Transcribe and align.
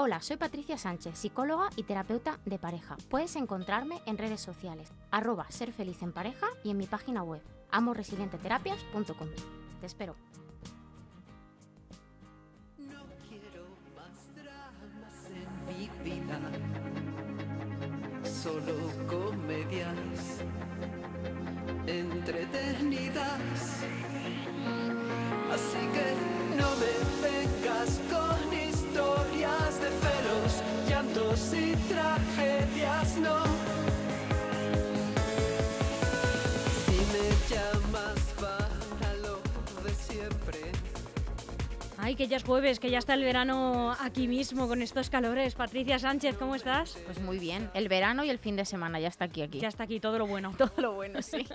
Hola, 0.00 0.20
soy 0.20 0.36
Patricia 0.36 0.78
Sánchez, 0.78 1.18
psicóloga 1.18 1.70
y 1.74 1.82
terapeuta 1.82 2.38
de 2.44 2.56
pareja. 2.56 2.96
Puedes 3.10 3.34
encontrarme 3.34 4.00
en 4.06 4.16
redes 4.16 4.40
sociales, 4.40 4.92
arroba 5.10 5.50
ser 5.50 5.72
feliz 5.72 6.00
en 6.02 6.12
pareja 6.12 6.46
y 6.62 6.70
en 6.70 6.76
mi 6.76 6.86
página 6.86 7.24
web, 7.24 7.42
amoresilienteterapias.com. 7.72 9.28
Te 9.80 9.86
espero. 9.86 10.14
No 12.78 13.00
quiero 13.28 13.66
más 13.96 14.36
dramas 14.36 15.26
en 15.34 15.66
mi 15.66 15.88
vida, 16.04 16.38
solo 18.22 18.74
comedias 19.08 20.44
entretenidas. 21.88 23.77
Que 42.18 42.26
ya 42.26 42.36
es 42.36 42.42
jueves, 42.42 42.80
que 42.80 42.90
ya 42.90 42.98
está 42.98 43.14
el 43.14 43.22
verano 43.22 43.94
aquí 44.00 44.26
mismo 44.26 44.66
con 44.66 44.82
estos 44.82 45.08
calores. 45.08 45.54
Patricia 45.54 46.00
Sánchez, 46.00 46.36
¿cómo 46.36 46.56
estás? 46.56 46.98
Pues 47.04 47.20
muy 47.20 47.38
bien, 47.38 47.70
el 47.74 47.86
verano 47.86 48.24
y 48.24 48.30
el 48.30 48.40
fin 48.40 48.56
de 48.56 48.64
semana 48.64 48.98
ya 48.98 49.06
está 49.06 49.26
aquí, 49.26 49.40
aquí. 49.40 49.60
Ya 49.60 49.68
está 49.68 49.84
aquí 49.84 50.00
todo 50.00 50.18
lo 50.18 50.26
bueno. 50.26 50.52
todo 50.58 50.72
lo 50.78 50.94
bueno, 50.94 51.22
sí. 51.22 51.46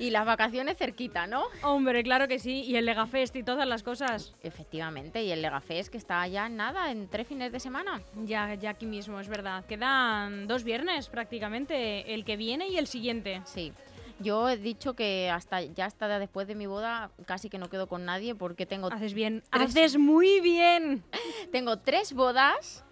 y 0.00 0.10
las 0.10 0.26
vacaciones 0.26 0.76
cerquita, 0.76 1.28
¿no? 1.28 1.44
Hombre, 1.62 2.02
claro 2.02 2.26
que 2.26 2.40
sí. 2.40 2.62
Y 2.62 2.74
el 2.74 2.84
Legafest 2.84 3.36
y 3.36 3.44
todas 3.44 3.68
las 3.68 3.84
cosas. 3.84 4.34
Efectivamente, 4.42 5.22
y 5.22 5.30
el 5.30 5.40
Legafest 5.40 5.92
que 5.92 5.98
está 5.98 6.26
ya 6.26 6.48
nada, 6.48 6.90
en 6.90 7.06
tres 7.06 7.28
fines 7.28 7.52
de 7.52 7.60
semana. 7.60 8.02
Ya, 8.24 8.54
ya 8.54 8.70
aquí 8.70 8.86
mismo, 8.86 9.20
es 9.20 9.28
verdad. 9.28 9.64
Quedan 9.66 10.48
dos 10.48 10.64
viernes 10.64 11.08
prácticamente, 11.08 12.12
el 12.12 12.24
que 12.24 12.36
viene 12.36 12.66
y 12.66 12.76
el 12.76 12.88
siguiente. 12.88 13.40
Sí. 13.44 13.72
Yo 14.20 14.48
he 14.48 14.56
dicho 14.56 14.94
que 14.94 15.30
hasta 15.30 15.62
ya 15.62 15.86
hasta 15.86 16.18
después 16.18 16.46
de 16.46 16.54
mi 16.54 16.66
boda 16.66 17.10
casi 17.26 17.48
que 17.48 17.58
no 17.58 17.68
quedo 17.70 17.86
con 17.88 18.04
nadie 18.04 18.34
porque 18.34 18.66
tengo, 18.66 18.92
Haces 18.92 19.14
bien. 19.14 19.42
Tres- 19.50 19.70
Haces 19.70 19.98
muy 19.98 20.40
bien. 20.40 21.02
tengo 21.52 21.78
tres 21.78 22.12
bodas 22.12 22.84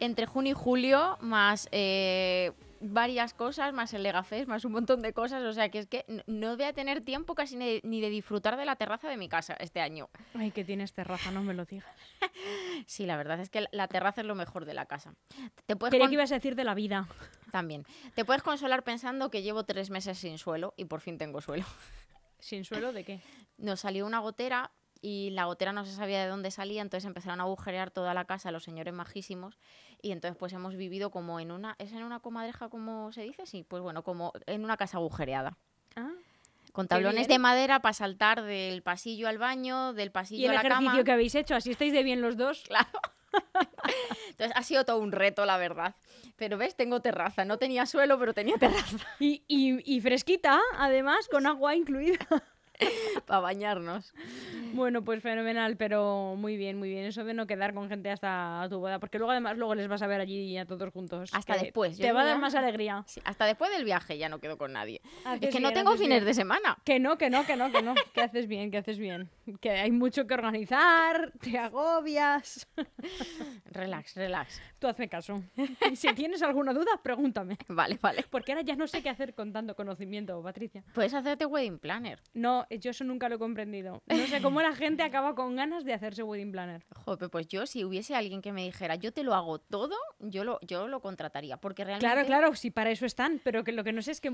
entre 0.00 0.26
junio 0.26 0.52
y 0.52 0.54
julio, 0.54 1.16
más 1.20 1.68
eh, 1.72 2.52
varias 2.92 3.34
cosas, 3.34 3.72
más 3.72 3.92
el 3.94 4.02
Legafest, 4.02 4.48
más 4.48 4.64
un 4.64 4.72
montón 4.72 5.00
de 5.02 5.12
cosas. 5.12 5.42
O 5.44 5.52
sea 5.52 5.68
que 5.68 5.78
es 5.78 5.86
que 5.86 6.04
no 6.26 6.56
voy 6.56 6.64
a 6.66 6.72
tener 6.72 7.00
tiempo 7.02 7.34
casi 7.34 7.56
ni 7.56 7.66
de, 7.66 7.80
ni 7.84 8.00
de 8.00 8.10
disfrutar 8.10 8.56
de 8.56 8.64
la 8.64 8.76
terraza 8.76 9.08
de 9.08 9.16
mi 9.16 9.28
casa 9.28 9.54
este 9.60 9.80
año. 9.80 10.08
Ay, 10.34 10.50
que 10.50 10.64
tienes 10.64 10.92
terraza, 10.92 11.30
no 11.30 11.42
me 11.42 11.54
lo 11.54 11.64
digas. 11.64 11.86
Sí, 12.86 13.06
la 13.06 13.16
verdad 13.16 13.40
es 13.40 13.48
que 13.50 13.64
la 13.72 13.88
terraza 13.88 14.20
es 14.20 14.26
lo 14.26 14.34
mejor 14.34 14.64
de 14.64 14.74
la 14.74 14.86
casa. 14.86 15.14
Te 15.66 15.76
puedes 15.76 15.92
Quería 15.92 16.04
con- 16.06 16.10
que 16.10 16.14
ibas 16.14 16.32
a 16.32 16.34
decir 16.34 16.54
de 16.56 16.64
la 16.64 16.74
vida. 16.74 17.08
También. 17.52 17.86
Te 18.14 18.24
puedes 18.24 18.42
consolar 18.42 18.82
pensando 18.82 19.30
que 19.30 19.42
llevo 19.42 19.64
tres 19.64 19.90
meses 19.90 20.18
sin 20.18 20.38
suelo 20.38 20.74
y 20.76 20.84
por 20.86 21.00
fin 21.00 21.16
tengo 21.16 21.40
suelo. 21.40 21.64
¿Sin 22.40 22.64
suelo 22.64 22.92
de 22.92 23.04
qué? 23.04 23.20
Nos 23.56 23.80
salió 23.80 24.04
una 24.04 24.18
gotera 24.18 24.72
y 25.00 25.30
la 25.30 25.44
gotera 25.44 25.72
no 25.72 25.84
se 25.84 25.92
sabía 25.92 26.20
de 26.22 26.28
dónde 26.28 26.50
salía, 26.50 26.82
entonces 26.82 27.06
empezaron 27.06 27.40
a 27.40 27.44
agujerear 27.44 27.90
toda 27.90 28.12
la 28.14 28.24
casa 28.24 28.50
los 28.50 28.64
señores 28.64 28.92
majísimos 28.92 29.58
y 30.04 30.12
entonces 30.12 30.36
pues 30.38 30.52
hemos 30.52 30.76
vivido 30.76 31.10
como 31.10 31.40
en 31.40 31.50
una... 31.50 31.74
¿Es 31.78 31.92
en 31.92 32.02
una 32.04 32.20
comadreja 32.20 32.68
como 32.68 33.10
se 33.12 33.22
dice? 33.22 33.46
Sí, 33.46 33.64
pues 33.66 33.82
bueno, 33.82 34.02
como 34.04 34.32
en 34.46 34.62
una 34.64 34.76
casa 34.76 34.98
agujereada. 34.98 35.56
Ah. 35.96 36.10
Con 36.72 36.88
tablones 36.88 37.28
de 37.28 37.38
madera 37.38 37.80
para 37.80 37.92
saltar 37.92 38.42
del 38.42 38.82
pasillo 38.82 39.28
al 39.28 39.38
baño, 39.38 39.92
del 39.92 40.08
Y 40.08 40.10
pasillo 40.10 40.44
el 40.46 40.50
a 40.50 40.54
la 40.54 40.60
ejercicio 40.60 40.90
cama. 40.90 41.04
que 41.04 41.12
habéis 41.12 41.34
hecho, 41.34 41.54
así 41.54 41.70
estáis 41.70 41.92
de 41.92 42.02
bien 42.02 42.20
los 42.20 42.36
dos. 42.36 42.64
Claro. 42.68 42.88
Entonces 44.28 44.52
ha 44.56 44.62
sido 44.62 44.84
todo 44.84 44.98
un 44.98 45.10
reto, 45.12 45.44
la 45.44 45.56
verdad. 45.56 45.96
Pero 46.36 46.56
ves, 46.56 46.76
tengo 46.76 47.00
terraza. 47.00 47.44
No 47.44 47.58
tenía 47.58 47.84
suelo, 47.86 48.18
pero 48.18 48.32
tenía 48.34 48.56
terraza 48.58 48.96
Y, 49.18 49.42
y- 49.48 49.96
y 49.96 50.00
fresquita, 50.00 50.60
además, 50.76 51.28
con 51.28 51.46
agua 51.46 51.74
incluida. 51.74 52.18
para 53.26 53.40
bañarnos. 53.40 54.12
Bueno, 54.72 55.04
pues 55.04 55.22
fenomenal, 55.22 55.76
pero 55.76 56.34
muy 56.36 56.56
bien, 56.56 56.78
muy 56.78 56.88
bien. 56.88 57.04
Eso 57.04 57.24
de 57.24 57.34
no 57.34 57.46
quedar 57.46 57.74
con 57.74 57.88
gente 57.88 58.10
hasta 58.10 58.66
tu 58.68 58.78
boda, 58.78 58.98
porque 58.98 59.18
luego 59.18 59.32
además 59.32 59.56
luego 59.56 59.74
les 59.74 59.88
vas 59.88 60.02
a 60.02 60.06
ver 60.06 60.20
allí 60.20 60.56
a 60.58 60.66
todos 60.66 60.92
juntos. 60.92 61.30
Hasta 61.32 61.54
que 61.54 61.64
después, 61.64 61.96
Te 61.98 62.12
va 62.12 62.22
a 62.22 62.24
dar 62.24 62.38
más 62.38 62.54
alegría. 62.54 63.04
Sí, 63.06 63.20
hasta 63.24 63.46
después 63.46 63.70
del 63.70 63.84
viaje 63.84 64.18
ya 64.18 64.28
no 64.28 64.40
quedo 64.40 64.58
con 64.58 64.72
nadie. 64.72 65.00
Haces 65.24 65.48
es 65.48 65.54
que 65.54 65.60
no 65.60 65.72
tengo 65.72 65.92
fines 65.92 66.08
bien. 66.08 66.24
de 66.24 66.34
semana. 66.34 66.76
Que 66.84 66.98
no, 66.98 67.16
que 67.16 67.30
no, 67.30 67.46
que 67.46 67.56
no, 67.56 67.70
que 67.70 67.82
no. 67.82 67.94
Que 68.12 68.22
haces 68.22 68.46
bien, 68.46 68.70
que 68.70 68.78
haces 68.78 68.98
bien. 68.98 69.30
Que 69.60 69.70
hay 69.70 69.90
mucho 69.90 70.26
que 70.26 70.34
organizar, 70.34 71.32
te 71.40 71.58
agobias. 71.58 72.66
Relax, 73.66 74.14
relax. 74.16 74.62
Tú 74.78 74.86
hazme 74.86 75.08
caso. 75.08 75.42
Y 75.90 75.96
si 75.96 76.12
tienes 76.14 76.42
alguna 76.42 76.72
duda, 76.72 77.00
pregúntame. 77.02 77.58
Vale, 77.68 77.98
vale. 78.00 78.24
Porque 78.30 78.52
ahora 78.52 78.62
ya 78.62 78.76
no 78.76 78.86
sé 78.86 79.02
qué 79.02 79.08
hacer 79.08 79.34
con 79.34 79.52
tanto 79.52 79.74
conocimiento, 79.74 80.40
Patricia. 80.42 80.84
Puedes 80.94 81.12
hacerte 81.12 81.46
wedding 81.46 81.78
planner. 81.78 82.20
No, 82.34 82.63
yo 82.70 82.90
eso 82.90 83.04
nunca 83.04 83.28
lo 83.28 83.36
he 83.36 83.38
comprendido. 83.38 84.02
No 84.06 84.26
sé 84.26 84.40
cómo 84.42 84.60
la 84.62 84.74
gente 84.74 85.02
acaba 85.04 85.34
con 85.34 85.56
ganas 85.56 85.84
de 85.84 85.92
hacerse 85.92 86.22
wedding 86.22 86.52
planner. 86.52 86.84
Joder, 87.04 87.30
pues 87.30 87.48
yo 87.48 87.66
si 87.66 87.84
hubiese 87.84 88.14
alguien 88.14 88.42
que 88.42 88.52
me 88.52 88.62
dijera, 88.64 88.94
yo 88.96 89.12
te 89.12 89.22
lo 89.22 89.34
hago 89.34 89.58
todo, 89.58 89.96
yo 90.18 90.44
lo, 90.44 90.58
yo 90.62 90.88
lo 90.88 91.00
contrataría. 91.00 91.56
Porque 91.56 91.84
realmente... 91.84 92.06
Claro, 92.06 92.26
claro, 92.26 92.54
sí, 92.56 92.70
para 92.70 92.90
eso 92.90 93.06
están, 93.06 93.40
pero 93.42 93.64
que 93.64 93.72
lo 93.72 93.84
que 93.84 93.92
no 93.92 94.02
sé 94.02 94.10
es 94.12 94.20
que 94.20 94.28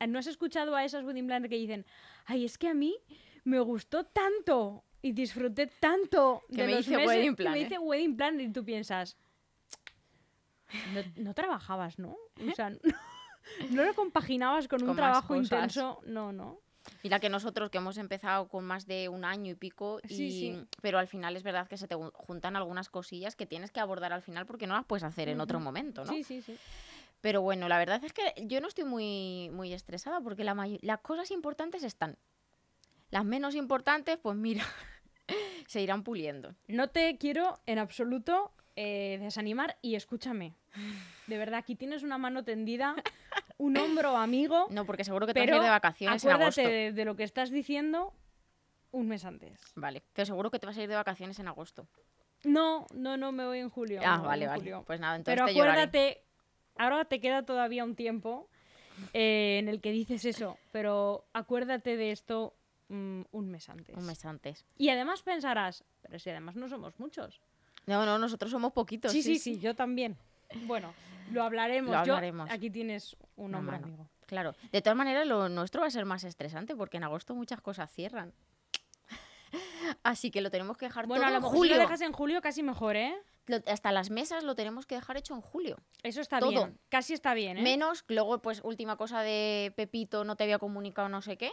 eh, 0.00 0.06
no 0.06 0.18
has 0.18 0.26
escuchado 0.26 0.74
a 0.76 0.84
esas 0.84 1.04
wedding 1.04 1.26
planners 1.26 1.50
que 1.50 1.56
dicen, 1.56 1.84
ay, 2.26 2.44
es 2.44 2.58
que 2.58 2.68
a 2.68 2.74
mí 2.74 2.96
me 3.44 3.60
gustó 3.60 4.04
tanto 4.04 4.84
y 5.00 5.12
disfruté 5.12 5.68
tanto 5.68 6.42
Que 6.50 6.62
de 6.62 6.66
me 6.66 6.72
los 6.74 6.80
hice 6.86 6.96
meses 6.96 7.06
wedding 7.08 7.30
que 7.30 7.42
planner". 7.42 7.60
me 7.60 7.66
hice 7.66 7.78
wedding 7.78 8.16
planner 8.16 8.46
y 8.48 8.52
tú 8.52 8.64
piensas, 8.64 9.16
no, 10.92 11.22
no 11.24 11.34
trabajabas, 11.34 11.98
¿no? 11.98 12.10
O 12.10 12.18
sea, 12.56 12.70
no, 12.70 12.78
no 13.70 13.84
lo 13.84 13.94
compaginabas 13.94 14.68
con 14.68 14.82
un 14.82 14.88
Con 14.88 14.96
trabajo 14.96 15.28
cosas. 15.28 15.44
intenso, 15.52 16.00
no, 16.06 16.32
no. 16.32 16.60
Mira 17.02 17.20
que 17.20 17.28
nosotros 17.28 17.70
que 17.70 17.78
hemos 17.78 17.96
empezado 17.98 18.48
con 18.48 18.64
más 18.64 18.86
de 18.86 19.08
un 19.08 19.24
año 19.24 19.52
y 19.52 19.54
pico, 19.54 20.00
y... 20.04 20.14
Sí, 20.14 20.30
sí. 20.32 20.66
pero 20.82 20.98
al 20.98 21.06
final 21.08 21.36
es 21.36 21.42
verdad 21.42 21.68
que 21.68 21.76
se 21.76 21.86
te 21.88 21.96
ju- 21.96 22.12
juntan 22.14 22.56
algunas 22.56 22.88
cosillas 22.88 23.36
que 23.36 23.46
tienes 23.46 23.70
que 23.70 23.80
abordar 23.80 24.12
al 24.12 24.22
final 24.22 24.46
porque 24.46 24.66
no 24.66 24.74
las 24.74 24.84
puedes 24.84 25.02
hacer 25.04 25.28
en 25.28 25.40
otro 25.40 25.60
momento, 25.60 26.04
¿no? 26.04 26.12
Sí, 26.12 26.24
sí, 26.24 26.42
sí. 26.42 26.56
Pero 27.20 27.42
bueno, 27.42 27.68
la 27.68 27.78
verdad 27.78 28.02
es 28.04 28.12
que 28.12 28.22
yo 28.46 28.60
no 28.60 28.68
estoy 28.68 28.84
muy, 28.84 29.50
muy 29.52 29.72
estresada 29.72 30.20
porque 30.20 30.44
la 30.44 30.54
las 30.82 31.00
cosas 31.00 31.30
importantes 31.30 31.82
están. 31.82 32.16
Las 33.10 33.24
menos 33.24 33.54
importantes, 33.54 34.18
pues 34.22 34.36
mira, 34.36 34.64
se 35.66 35.80
irán 35.80 36.02
puliendo. 36.04 36.54
No 36.68 36.88
te 36.90 37.16
quiero 37.18 37.58
en 37.66 37.78
absoluto 37.78 38.52
eh, 38.80 39.18
desanimar 39.20 39.76
y 39.82 39.96
escúchame. 39.96 40.54
De 41.26 41.36
verdad, 41.36 41.58
aquí 41.58 41.74
tienes 41.74 42.04
una 42.04 42.16
mano 42.16 42.44
tendida, 42.44 42.94
un 43.58 43.76
hombro 43.76 44.16
amigo. 44.16 44.68
No, 44.70 44.84
porque 44.86 45.02
seguro 45.02 45.26
que 45.26 45.34
te 45.34 45.40
vas 45.40 45.48
a 45.50 45.56
ir 45.56 45.62
de 45.62 45.68
vacaciones 45.68 46.22
en 46.24 46.30
acuérdate 46.30 46.60
agosto. 46.60 46.76
de, 46.76 46.92
de 46.92 47.04
lo 47.04 47.16
que 47.16 47.24
estás 47.24 47.50
diciendo 47.50 48.14
un 48.92 49.08
mes 49.08 49.24
antes. 49.24 49.60
Vale, 49.74 50.04
pero 50.12 50.26
seguro 50.26 50.50
que 50.52 50.60
te 50.60 50.66
vas 50.66 50.78
a 50.78 50.82
ir 50.82 50.88
de 50.88 50.94
vacaciones 50.94 51.40
en 51.40 51.48
agosto. 51.48 51.88
No, 52.44 52.86
no, 52.94 53.16
no, 53.16 53.32
me 53.32 53.44
voy 53.46 53.58
en 53.58 53.68
julio. 53.68 54.00
ah, 54.04 54.18
vale, 54.18 54.46
vale. 54.46 54.60
julio. 54.60 54.84
Pues 54.86 55.00
nada, 55.00 55.16
entonces 55.16 55.34
Pero 55.34 55.46
te 55.48 55.54
lloraré. 55.54 55.82
acuérdate, 55.82 56.24
ahora 56.76 57.04
te 57.04 57.20
queda 57.20 57.44
todavía 57.44 57.82
un 57.82 57.96
tiempo 57.96 58.48
eh, 59.12 59.58
en 59.58 59.66
el 59.68 59.80
que 59.80 59.90
dices 59.90 60.24
eso, 60.24 60.56
pero 60.70 61.26
acuérdate 61.32 61.96
de 61.96 62.12
esto 62.12 62.54
mm, 62.90 63.22
un 63.32 63.50
mes 63.50 63.68
antes. 63.68 63.96
Un 63.96 64.06
mes 64.06 64.24
antes. 64.24 64.64
Y 64.76 64.88
además 64.90 65.22
pensarás, 65.22 65.82
pero 66.00 66.20
si 66.20 66.30
además 66.30 66.54
no 66.54 66.68
somos 66.68 66.96
muchos. 67.00 67.40
No, 67.88 68.04
no, 68.06 68.18
nosotros 68.18 68.50
somos 68.50 68.72
poquitos. 68.72 69.10
Sí, 69.12 69.22
sí, 69.22 69.38
sí, 69.38 69.58
yo 69.58 69.74
también. 69.74 70.16
Bueno, 70.66 70.94
lo 71.32 71.42
hablaremos. 71.42 71.90
Lo 71.90 72.04
Yo- 72.04 72.14
hablaremos. 72.14 72.50
aquí 72.50 72.70
tienes 72.70 73.16
un 73.36 73.54
hombre 73.54 73.76
amigo. 73.76 74.08
Claro. 74.26 74.54
De 74.72 74.82
todas 74.82 74.96
maneras, 74.96 75.26
lo 75.26 75.48
nuestro 75.48 75.80
va 75.80 75.86
a 75.86 75.90
ser 75.90 76.04
más 76.04 76.22
estresante 76.24 76.76
porque 76.76 76.98
en 76.98 77.04
agosto 77.04 77.34
muchas 77.34 77.60
cosas 77.62 77.90
cierran. 77.90 78.32
Así 80.02 80.30
que 80.30 80.40
lo 80.40 80.50
tenemos 80.50 80.76
que 80.76 80.86
dejar 80.86 81.06
Bueno, 81.06 81.22
todo 81.22 81.28
a 81.28 81.30
lo 81.40 81.46
en 81.46 81.62
si 81.62 81.68
lo 81.68 81.78
dejas 81.78 82.00
en 82.02 82.12
julio 82.12 82.40
casi 82.42 82.62
mejor, 82.62 82.96
¿eh? 82.96 83.14
Lo- 83.46 83.62
hasta 83.66 83.92
las 83.92 84.10
mesas 84.10 84.44
lo 84.44 84.54
tenemos 84.54 84.84
que 84.84 84.94
dejar 84.96 85.16
hecho 85.16 85.34
en 85.34 85.40
julio. 85.40 85.78
Eso 86.02 86.20
está 86.20 86.38
Todo. 86.38 86.50
bien. 86.50 86.78
Casi 86.90 87.14
está 87.14 87.32
bien, 87.32 87.56
¿eh? 87.56 87.62
Menos, 87.62 88.04
luego, 88.08 88.42
pues, 88.42 88.60
última 88.62 88.96
cosa 88.96 89.22
de 89.22 89.72
Pepito, 89.76 90.24
no 90.24 90.36
te 90.36 90.44
había 90.44 90.58
comunicado 90.58 91.08
no 91.08 91.22
sé 91.22 91.38
qué. 91.38 91.50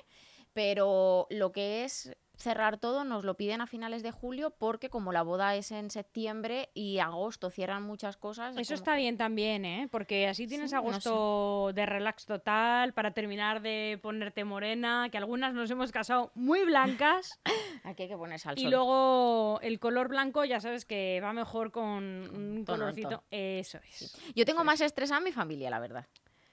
Pero 0.53 1.27
lo 1.29 1.51
que 1.53 1.85
es 1.85 2.15
cerrar 2.37 2.77
todo, 2.77 3.03
nos 3.03 3.23
lo 3.23 3.35
piden 3.35 3.61
a 3.61 3.67
finales 3.67 4.03
de 4.03 4.11
julio 4.11 4.51
porque 4.51 4.89
como 4.89 5.11
la 5.11 5.21
boda 5.23 5.55
es 5.55 5.71
en 5.71 5.89
septiembre 5.89 6.69
y 6.73 6.99
agosto 6.99 7.49
cierran 7.49 7.83
muchas 7.83 8.17
cosas. 8.17 8.55
es 8.55 8.61
Eso 8.61 8.73
está 8.73 8.95
bien 8.95 9.17
también, 9.17 9.65
¿eh? 9.65 9.87
Porque 9.91 10.27
así 10.27 10.47
tienes 10.47 10.71
Sí, 10.71 10.75
no 10.75 10.81
sé. 10.83 10.87
agosto 10.89 11.71
de 11.73 11.85
relax 11.85 12.25
total 12.25 12.93
para 12.93 13.11
terminar 13.11 13.61
de 13.61 13.99
ponerte 14.01 14.43
morena, 14.43 15.09
que 15.11 15.17
algunas 15.17 15.53
nos 15.53 15.69
hemos 15.71 15.91
casado 15.91 16.31
muy 16.35 16.63
blancas 16.65 17.39
Aquí 17.83 18.03
hay 18.03 18.09
que 18.09 18.17
ponerse 18.17 18.49
al 18.49 18.57
y 18.57 18.63
sol. 18.63 18.71
luego 18.71 19.59
el 19.61 19.79
color 19.79 20.07
blanco 20.09 20.43
ya 20.45 20.59
sabes 20.59 20.85
que 20.85 21.19
va 21.23 21.33
mejor 21.33 21.71
con 21.71 21.85
un 22.03 22.63
colorcito. 22.65 23.23
Eso 23.31 23.79
es. 23.89 24.15
Yo 24.35 24.45
tengo 24.45 24.63
más 24.63 24.81
estrés 24.81 25.11
a 25.11 25.19
mi 25.19 25.31
familia, 25.31 25.69
la 25.69 25.79
verdad. 25.79 26.05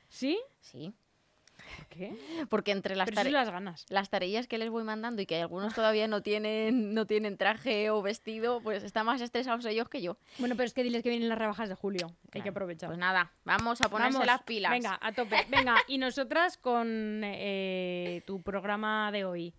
¿Sí? 0.09 0.39
Sí. 0.61 0.93
¿Por 1.77 1.87
qué? 1.87 2.17
Porque 2.49 2.71
entre 2.73 2.97
las, 2.97 3.09
Pero 3.11 3.31
las 3.31 3.51
ganas. 3.51 3.87
las 3.89 4.11
tareas 4.11 4.47
que 4.47 4.59
les 4.59 4.71
voy 4.71 4.85
mandando 4.85 5.23
y 5.23 5.27
que 5.27 5.41
algunos 5.41 5.75
todavía 5.75 6.09
no 6.09 6.23
tienen, 6.23 6.95
no 6.95 7.07
tienen 7.07 7.37
traje 7.37 7.91
o 7.91 8.03
vestido, 8.03 8.61
pues 8.63 8.83
están 8.83 9.07
más 9.07 9.21
estresados 9.21 9.65
ellos 9.67 9.89
que 9.89 10.03
yo. 10.03 10.17
Bueno, 10.39 10.57
pero 10.57 10.67
es 10.67 10.75
que 10.75 10.83
diles 10.83 11.03
que 11.03 11.11
vienen 11.11 11.29
las 11.29 11.39
rebajas 11.39 11.69
de 11.69 11.75
julio. 11.75 12.15
Hay 12.33 12.43
que 12.43 12.51
aprovechar. 12.51 12.89
Pues 12.89 12.99
nada, 12.99 13.33
vamos 13.45 13.81
a 13.81 13.89
ponerse 13.89 14.15
Vamos, 14.15 14.27
las 14.27 14.43
pilas. 14.43 14.73
Venga, 14.73 14.99
a 15.01 15.13
tope. 15.13 15.47
Venga, 15.51 15.77
y 15.87 15.99
nosotras 15.99 16.57
con 16.57 17.23
eh, 17.25 18.23
tu 18.27 18.43
programa 18.43 19.11
de 19.13 19.25
hoy. 19.25 19.55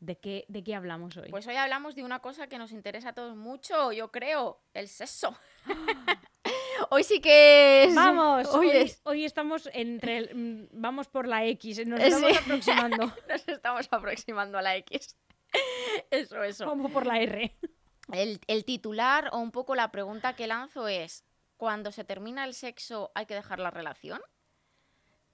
¿De 0.00 0.18
qué, 0.18 0.46
¿De 0.48 0.64
qué 0.64 0.74
hablamos 0.74 1.14
hoy? 1.18 1.28
Pues 1.28 1.46
hoy 1.46 1.56
hablamos 1.56 1.94
de 1.94 2.02
una 2.02 2.20
cosa 2.20 2.46
que 2.46 2.56
nos 2.56 2.72
interesa 2.72 3.10
a 3.10 3.12
todos 3.12 3.36
mucho, 3.36 3.92
yo 3.92 4.10
creo, 4.10 4.58
el 4.72 4.88
sexo. 4.88 5.36
hoy 6.90 7.04
sí 7.04 7.20
que 7.20 7.84
es... 7.84 7.94
Vamos, 7.94 8.48
hoy 8.48 8.68
hoy, 8.68 8.76
es- 8.76 9.00
hoy 9.04 9.24
estamos 9.24 9.68
entre 9.72 10.16
el- 10.18 10.34
mm, 10.34 10.68
vamos 10.72 11.08
por 11.08 11.28
la 11.28 11.44
X, 11.44 11.86
nos 11.86 12.00
Eh, 12.00 12.06
estamos 12.08 12.30
sí. 12.32 12.36
aproximando. 12.38 12.96
Nos 13.28 13.48
estamos 13.48 13.88
aproximando 13.90 14.58
a 14.58 14.62
la 14.62 14.76
X. 14.76 15.16
Eso, 16.10 16.42
eso. 16.42 16.66
Vamos 16.66 16.90
por 16.92 17.06
la 17.06 17.18
R. 17.18 17.56
El, 18.12 18.40
el 18.46 18.64
titular 18.64 19.28
o 19.32 19.38
un 19.38 19.50
poco 19.52 19.74
la 19.74 19.90
pregunta 19.90 20.34
que 20.34 20.46
lanzo 20.46 20.88
es, 20.88 21.24
¿cuando 21.56 21.92
se 21.92 22.04
termina 22.04 22.44
el 22.44 22.54
sexo 22.54 23.10
hay 23.14 23.26
que 23.26 23.34
dejar 23.34 23.58
la 23.58 23.70
relación? 23.70 24.20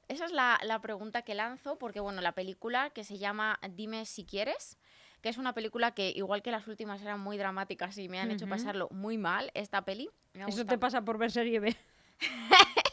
Esa 0.09 0.25
es 0.25 0.33
la, 0.33 0.59
la 0.63 0.81
pregunta 0.81 1.23
que 1.23 1.35
lanzo 1.35 1.79
porque, 1.79 2.01
bueno, 2.01 2.21
la 2.23 2.33
película 2.33 2.91
que 2.91 3.05
se 3.05 3.19
llama 3.19 3.59
Dime 3.71 4.07
si 4.07 4.25
quieres, 4.25 4.79
que 5.27 5.31
es 5.31 5.39
una 5.39 5.55
película 5.55 5.91
que, 5.91 6.11
igual 6.11 6.41
que 6.41 6.53
las 6.53 6.69
últimas, 6.69 7.03
eran 7.03 7.19
muy 7.19 7.37
dramáticas 7.37 7.99
y 7.99 8.09
me 8.09 8.21
han 8.21 8.31
hecho 8.31 8.47
pasarlo 8.47 8.87
muy 8.93 9.19
mal, 9.19 9.51
esta 9.55 9.85
peli. 9.85 10.09
Eso 10.47 10.65
te 10.65 10.79
pasa 10.79 11.05
por 11.05 11.19
ver 11.19 11.33
serie 11.33 11.59
B. 11.59 11.77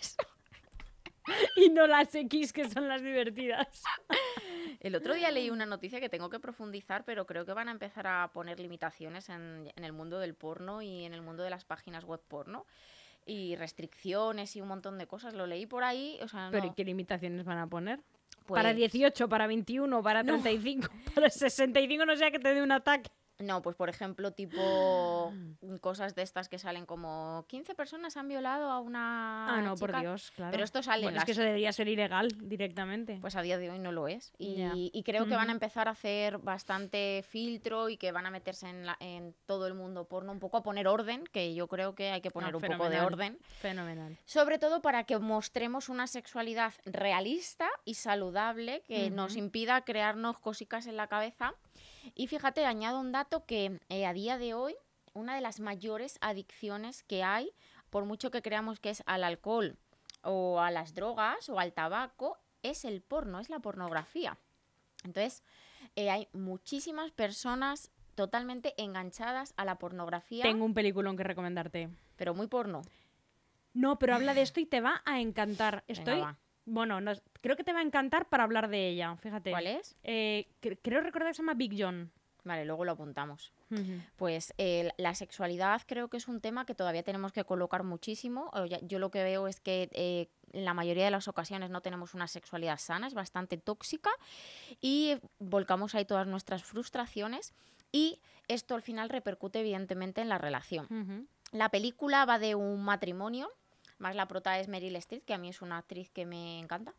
y 1.58 1.70
no 1.70 1.86
las 1.86 2.16
X 2.16 2.52
que 2.52 2.68
son 2.68 2.88
las 2.88 3.04
divertidas. 3.04 3.84
El 4.80 4.96
otro 4.96 5.14
día 5.14 5.30
leí 5.30 5.52
una 5.52 5.68
noticia 5.68 6.00
que 6.00 6.10
tengo 6.10 6.32
que 6.32 6.40
profundizar, 6.40 7.06
pero 7.06 7.28
creo 7.28 7.46
que 7.46 7.54
van 7.54 7.68
a 7.68 7.72
empezar 7.72 8.08
a 8.08 8.32
poner 8.34 8.60
limitaciones 8.60 9.30
en, 9.30 9.72
en 9.76 9.84
el 9.84 9.94
mundo 9.94 10.18
del 10.18 10.34
porno 10.34 10.82
y 10.82 11.06
en 11.06 11.14
el 11.14 11.22
mundo 11.22 11.44
de 11.44 11.52
las 11.52 11.66
páginas 11.66 12.04
web 12.04 12.22
porno. 12.28 12.66
Y 13.28 13.58
restricciones 13.58 14.56
y 14.56 14.62
un 14.62 14.70
montón 14.70 14.98
de 14.98 15.06
cosas. 15.06 15.36
Lo 15.36 15.46
leí 15.46 15.68
por 15.68 15.84
ahí. 15.84 16.18
O 16.24 16.28
sea, 16.28 16.50
Pero 16.52 16.66
¿y 16.66 16.72
qué 16.72 16.84
limitaciones 16.84 17.46
van 17.46 17.60
a 17.60 17.68
poner? 17.68 18.00
Para 18.48 18.70
pues- 18.70 18.92
18, 18.92 19.30
para 19.30 19.48
21, 19.48 20.04
para 20.04 20.24
35, 20.24 20.88
para 21.16 21.30
65, 21.30 22.06
no 22.06 22.16
sea 22.16 22.32
que 22.32 22.40
te 22.40 22.54
dé 22.54 22.62
un 22.62 22.72
ataque. 22.72 23.10
No, 23.44 23.62
pues 23.62 23.76
por 23.76 23.90
ejemplo, 23.90 24.32
tipo 24.32 25.34
cosas 25.82 26.16
de 26.16 26.22
estas 26.22 26.50
que 26.50 26.58
salen 26.60 26.86
como 26.86 27.46
15 27.48 27.76
personas 27.76 28.16
han 28.18 28.28
violado 28.28 28.70
a 28.72 28.80
una 28.80 29.58
Ah, 29.58 29.62
no, 29.62 29.76
por 29.76 29.90
chica". 29.90 30.00
Dios, 30.02 30.32
claro. 30.36 30.52
Pero 30.52 30.64
esto 30.64 30.82
sale 30.84 31.00
en 31.02 31.06
Bueno, 31.08 31.18
es 31.20 31.26
que 31.26 31.32
las- 31.32 31.38
eso 31.38 31.46
debería 31.46 31.72
ser 31.74 31.88
ilegal 31.88 32.30
directamente. 32.42 33.18
Pues 33.22 33.36
a 33.36 33.42
día 33.42 33.58
de 33.58 33.70
hoy 33.70 33.80
no 33.80 33.92
lo 33.92 34.08
es. 34.08 34.34
Y, 34.38 35.02
creo 35.04 35.26
que 35.26 35.36
van 35.36 35.50
a 35.50 35.52
empezar 35.52 35.88
a 35.88 35.92
hacer 35.92 36.38
bastante 36.38 37.24
filtro 37.28 37.90
y 37.90 37.98
que 37.98 38.12
van 38.12 38.26
a 38.26 38.32
meterse 38.32 38.68
en, 38.70 38.86
la- 38.86 38.98
en 39.00 39.36
todo 39.46 39.68
el 39.68 39.74
mundo 39.74 40.06
porno, 40.06 40.32
un 40.32 40.40
poco 40.40 40.58
a 40.58 40.64
poner 40.64 40.88
orden, 40.88 41.26
que 41.32 41.54
yo 41.54 41.68
creo 41.68 41.96
que 41.96 42.12
hay 42.12 42.22
que 42.22 42.32
poner 42.32 42.54
Ah, 42.54 42.58
un 42.58 42.64
poco 42.64 42.90
de 42.90 43.02
orden. 43.02 43.38
Fenomenal. 43.60 44.18
Sobre 44.26 44.60
todo 44.60 44.82
para 44.82 45.04
que 45.04 45.18
mostremos 45.20 45.90
una 45.90 46.08
sexualidad 46.08 46.74
realista 46.86 47.70
y 47.86 47.96
saludable 47.96 48.82
que 48.88 49.10
nos 49.12 49.36
impida 49.36 49.82
crearnos 49.82 50.40
cositas 50.40 50.88
en 50.88 50.98
la 50.98 51.08
cabeza. 51.08 51.54
Y 52.16 52.28
fíjate, 52.28 52.66
añado 52.66 53.00
un 53.00 53.12
dato 53.12 53.46
que 53.46 53.80
eh, 53.90 54.06
a 54.06 54.14
día 54.14 54.38
de 54.38 54.54
hoy 54.54 54.76
una 55.14 55.36
de 55.36 55.42
las 55.42 55.60
mayores 55.60 56.18
adicciones 56.22 57.04
que 57.04 57.24
hay, 57.24 57.52
por 57.90 58.06
mucho 58.06 58.32
que 58.32 58.42
creamos 58.42 58.80
que 58.80 58.90
es 58.90 59.04
al 59.06 59.24
alcohol 59.24 59.78
o 60.24 60.60
a 60.60 60.72
las 60.72 60.94
drogas 60.94 61.50
o 61.50 61.60
al 61.60 61.74
tabaco, 61.74 62.38
es 62.64 62.86
el 62.86 63.02
porno, 63.02 63.40
es 63.40 63.50
la 63.50 63.60
pornografía. 63.60 64.38
Entonces, 65.04 65.44
eh, 65.96 66.10
hay 66.10 66.28
muchísimas 66.34 67.12
personas 67.12 67.92
totalmente 68.16 68.74
enganchadas 68.82 69.54
a 69.58 69.66
la 69.66 69.78
pornografía, 69.78 70.44
Tengo 70.44 70.66
un 70.66 70.74
peliculón 70.74 71.18
que 71.18 71.24
recomendarte. 71.24 71.90
pero 72.16 72.34
muy 72.34 72.48
porno. 72.48 72.82
No, 73.74 73.98
pero 73.98 74.16
habla 74.16 74.34
de 74.34 74.44
esto 74.44 74.60
y 74.60 74.66
te 74.66 74.82
va 74.82 75.02
a 75.04 75.20
encantar. 75.20 75.84
Venga, 75.88 76.00
Estoy. 76.00 76.20
va. 76.20 76.38
Bueno, 76.66 77.02
no- 77.02 77.14
creo 77.42 77.56
que 77.56 77.64
te 77.64 77.74
va 77.74 77.80
a 77.80 77.84
encantar 77.84 78.30
para 78.30 78.44
hablar 78.44 78.70
de 78.70 78.88
ella. 78.90 79.16
Fíjate. 79.18 79.52
¿Cuál 79.52 79.68
es? 79.68 79.96
Eh, 80.04 80.48
cre- 80.62 80.80
creo 80.82 81.02
recordar 81.02 81.30
que 81.30 81.34
se 81.36 81.42
llama 81.42 81.54
Big 81.56 81.74
John. 81.78 82.12
Vale, 82.46 82.66
luego 82.66 82.84
lo 82.84 82.92
apuntamos. 82.92 83.54
Pues 84.18 84.54
eh, 84.58 84.92
la 84.98 85.16
sexualidad 85.16 85.82
creo 85.88 86.10
que 86.10 86.18
es 86.18 86.28
un 86.28 86.42
tema 86.42 86.66
que 86.66 86.76
todavía 86.76 87.02
tenemos 87.02 87.32
que 87.32 87.44
colocar 87.46 87.84
muchísimo. 87.84 88.52
Yo 88.82 89.00
lo 89.00 89.10
que 89.12 89.24
veo 89.24 89.48
es 89.48 89.60
que 89.62 89.90
eh, 89.94 90.28
en 90.52 90.66
la 90.66 90.74
mayoría 90.74 91.06
de 91.06 91.12
las 91.12 91.28
ocasiones 91.30 91.70
no 91.70 91.80
tenemos 91.82 92.14
una 92.14 92.28
sexualidad 92.28 92.78
sana, 92.80 93.08
es 93.08 93.14
bastante 93.14 93.58
tóxica 93.58 94.12
y 94.82 95.18
volcamos 95.40 95.96
ahí 95.96 96.06
todas 96.06 96.28
nuestras 96.28 96.64
frustraciones 96.64 97.54
y 97.92 98.20
esto 98.48 98.76
al 98.76 98.82
final 98.82 99.10
repercute 99.10 99.62
evidentemente 99.62 100.22
en 100.22 100.30
la 100.30 100.38
relación. 100.38 101.28
La 101.52 101.70
película 101.70 102.26
va 102.26 102.40
de 102.40 102.56
un 102.56 102.84
matrimonio, 102.84 103.50
más 104.04 104.16
la 104.16 104.28
prota 104.28 104.60
es 104.60 104.68
Meryl 104.68 104.96
Streep, 104.98 105.26
que 105.26 105.34
a 105.34 105.40
mí 105.40 105.50
es 105.50 105.64
una 105.64 105.80
actriz 105.80 106.12
que 106.12 106.28
me 106.28 106.60
encanta. 106.60 106.94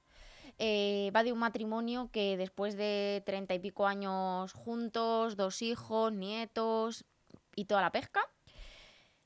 Eh, 0.58 1.10
va 1.14 1.22
de 1.22 1.32
un 1.32 1.38
matrimonio 1.38 2.10
que 2.12 2.36
después 2.36 2.76
de 2.76 3.22
treinta 3.26 3.54
y 3.54 3.58
pico 3.58 3.86
años 3.86 4.52
juntos, 4.52 5.36
dos 5.36 5.62
hijos, 5.62 6.12
nietos 6.12 7.04
y 7.54 7.66
toda 7.66 7.82
la 7.82 7.92
pesca, 7.92 8.20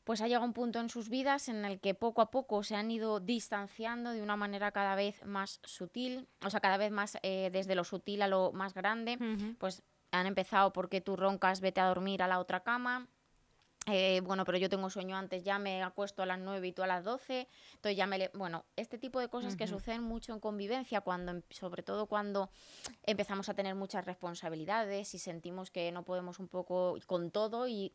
pues 0.05 0.23
ha 0.23 0.27
llegado 0.27 0.47
un 0.47 0.55
punto 0.55 0.81
en 0.81 0.89
sus 0.89 1.11
vidas 1.11 1.49
en 1.49 1.67
el 1.67 1.81
que 1.81 1.95
poco 1.95 2.23
a 2.23 2.31
poco 2.31 2.63
se 2.63 2.77
han 2.77 2.91
ido 2.91 3.21
distanciando 3.21 4.11
de 4.11 4.23
una 4.23 4.37
manera 4.37 4.73
cada 4.73 4.95
vez 4.95 5.23
más 5.25 5.61
sutil, 5.65 6.29
o 6.45 6.49
sea, 6.49 6.61
cada 6.61 6.79
vez 6.79 6.91
más 6.91 7.19
eh, 7.23 7.51
desde 7.53 7.75
lo 7.75 7.85
sutil 7.85 8.23
a 8.23 8.29
lo 8.29 8.51
más 8.53 8.73
grande 8.73 9.19
pues 9.59 9.83
han 10.11 10.27
empezado 10.27 10.73
porque 10.73 11.03
tú 11.03 11.15
roncas, 11.15 11.61
vete 11.61 11.83
a 11.83 11.89
dormir 11.89 12.23
a 12.23 12.29
la 12.29 12.39
otra 12.39 12.61
cama. 12.61 13.07
Eh, 13.91 14.21
bueno, 14.23 14.45
pero 14.45 14.59
yo 14.59 14.69
tengo 14.69 14.91
sueño 14.91 15.17
antes, 15.17 15.45
ya 15.45 15.59
me 15.59 15.83
acuesto 15.83 16.23
a 16.23 16.27
las 16.27 16.39
9 16.39 16.69
y 16.69 16.73
tú 16.73 16.83
a 16.83 16.87
las 16.87 17.05
12. 17.05 17.49
Entonces 17.75 17.97
ya 17.97 18.07
me... 18.07 18.19
le- 18.19 18.31
Bueno, 18.35 18.65
este 18.77 18.99
tipo 18.99 19.19
de 19.21 19.29
cosas 19.29 19.57
que 19.57 19.65
suceden 19.67 20.03
mucho 20.03 20.33
en 20.35 20.41
convivencia, 20.41 21.01
cuando, 21.01 21.33
em- 21.33 21.43
sobre 21.51 21.83
todo 21.83 22.07
cuando 22.07 22.51
empezamos 23.07 23.49
a 23.49 23.55
tener 23.55 23.75
muchas 23.75 24.05
responsabilidades 24.05 25.15
y 25.15 25.19
sentimos 25.19 25.71
que 25.71 25.91
no 25.93 26.03
podemos 26.05 26.39
un 26.39 26.49
poco 26.49 26.97
con 27.07 27.31
todo 27.31 27.67
y 27.67 27.93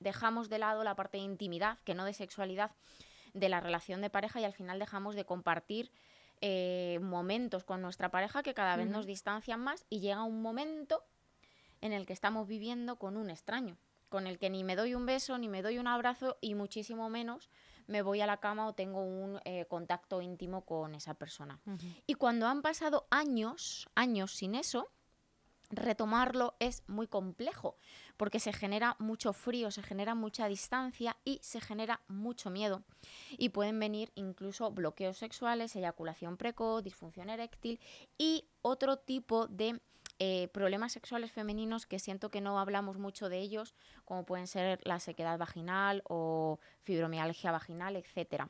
dejamos 0.00 0.48
de 0.48 0.58
lado 0.58 0.82
la 0.84 0.96
parte 0.96 1.18
de 1.18 1.24
intimidad, 1.24 1.78
que 1.84 1.94
no 1.94 2.04
de 2.04 2.12
sexualidad, 2.12 2.72
de 3.32 3.48
la 3.48 3.60
relación 3.60 4.00
de 4.00 4.10
pareja 4.10 4.40
y 4.40 4.44
al 4.44 4.52
final 4.52 4.78
dejamos 4.78 5.14
de 5.14 5.24
compartir 5.24 5.90
eh, 6.40 6.98
momentos 7.02 7.64
con 7.64 7.80
nuestra 7.82 8.10
pareja 8.10 8.42
que 8.42 8.52
cada 8.52 8.76
vez 8.76 8.86
nos 8.92 9.06
distancian 9.06 9.60
más 9.60 9.86
y 9.88 10.00
llega 10.00 10.22
un 10.22 10.42
momento 10.42 11.02
en 11.80 11.92
el 11.92 12.04
que 12.06 12.12
estamos 12.12 12.46
viviendo 12.48 12.96
con 12.96 13.16
un 13.16 13.30
extraño, 13.30 13.76
con 14.08 14.26
el 14.26 14.38
que 14.38 14.50
ni 14.50 14.64
me 14.64 14.76
doy 14.76 14.94
un 14.94 15.06
beso, 15.06 15.38
ni 15.38 15.48
me 15.48 15.62
doy 15.62 15.78
un 15.78 15.86
abrazo 15.86 16.36
y 16.40 16.54
muchísimo 16.54 17.08
menos 17.10 17.50
me 17.86 18.02
voy 18.02 18.20
a 18.20 18.26
la 18.26 18.38
cama 18.38 18.66
o 18.66 18.74
tengo 18.74 19.02
un 19.02 19.40
eh, 19.44 19.66
contacto 19.66 20.20
íntimo 20.20 20.64
con 20.64 20.94
esa 20.94 21.14
persona. 21.14 21.60
Y 22.06 22.14
cuando 22.14 22.46
han 22.46 22.62
pasado 22.62 23.06
años, 23.10 23.88
años 23.94 24.32
sin 24.32 24.54
eso, 24.54 24.90
retomarlo 25.70 26.54
es 26.60 26.82
muy 26.86 27.06
complejo, 27.06 27.76
porque 28.16 28.40
se 28.40 28.52
genera 28.52 28.96
mucho 28.98 29.32
frío, 29.32 29.70
se 29.70 29.82
genera 29.82 30.14
mucha 30.14 30.46
distancia 30.48 31.16
y 31.24 31.38
se 31.42 31.60
genera 31.60 32.00
mucho 32.08 32.50
miedo. 32.50 32.82
Y 33.30 33.50
pueden 33.50 33.78
venir 33.78 34.12
incluso 34.14 34.70
bloqueos 34.70 35.18
sexuales, 35.18 35.74
eyaculación 35.76 36.36
precoz, 36.36 36.82
disfunción 36.82 37.30
eréctil 37.30 37.80
y 38.18 38.48
otro 38.62 38.98
tipo 38.98 39.46
de 39.46 39.80
eh, 40.18 40.48
problemas 40.48 40.92
sexuales 40.92 41.30
femeninos 41.30 41.86
que 41.86 41.98
siento 41.98 42.30
que 42.30 42.40
no 42.40 42.58
hablamos 42.58 42.98
mucho 42.98 43.28
de 43.28 43.38
ellos, 43.38 43.74
como 44.04 44.24
pueden 44.24 44.46
ser 44.46 44.80
la 44.84 44.98
sequedad 44.98 45.38
vaginal 45.38 46.02
o 46.08 46.58
fibromialgia 46.82 47.52
vaginal, 47.52 47.96
etcétera. 47.96 48.48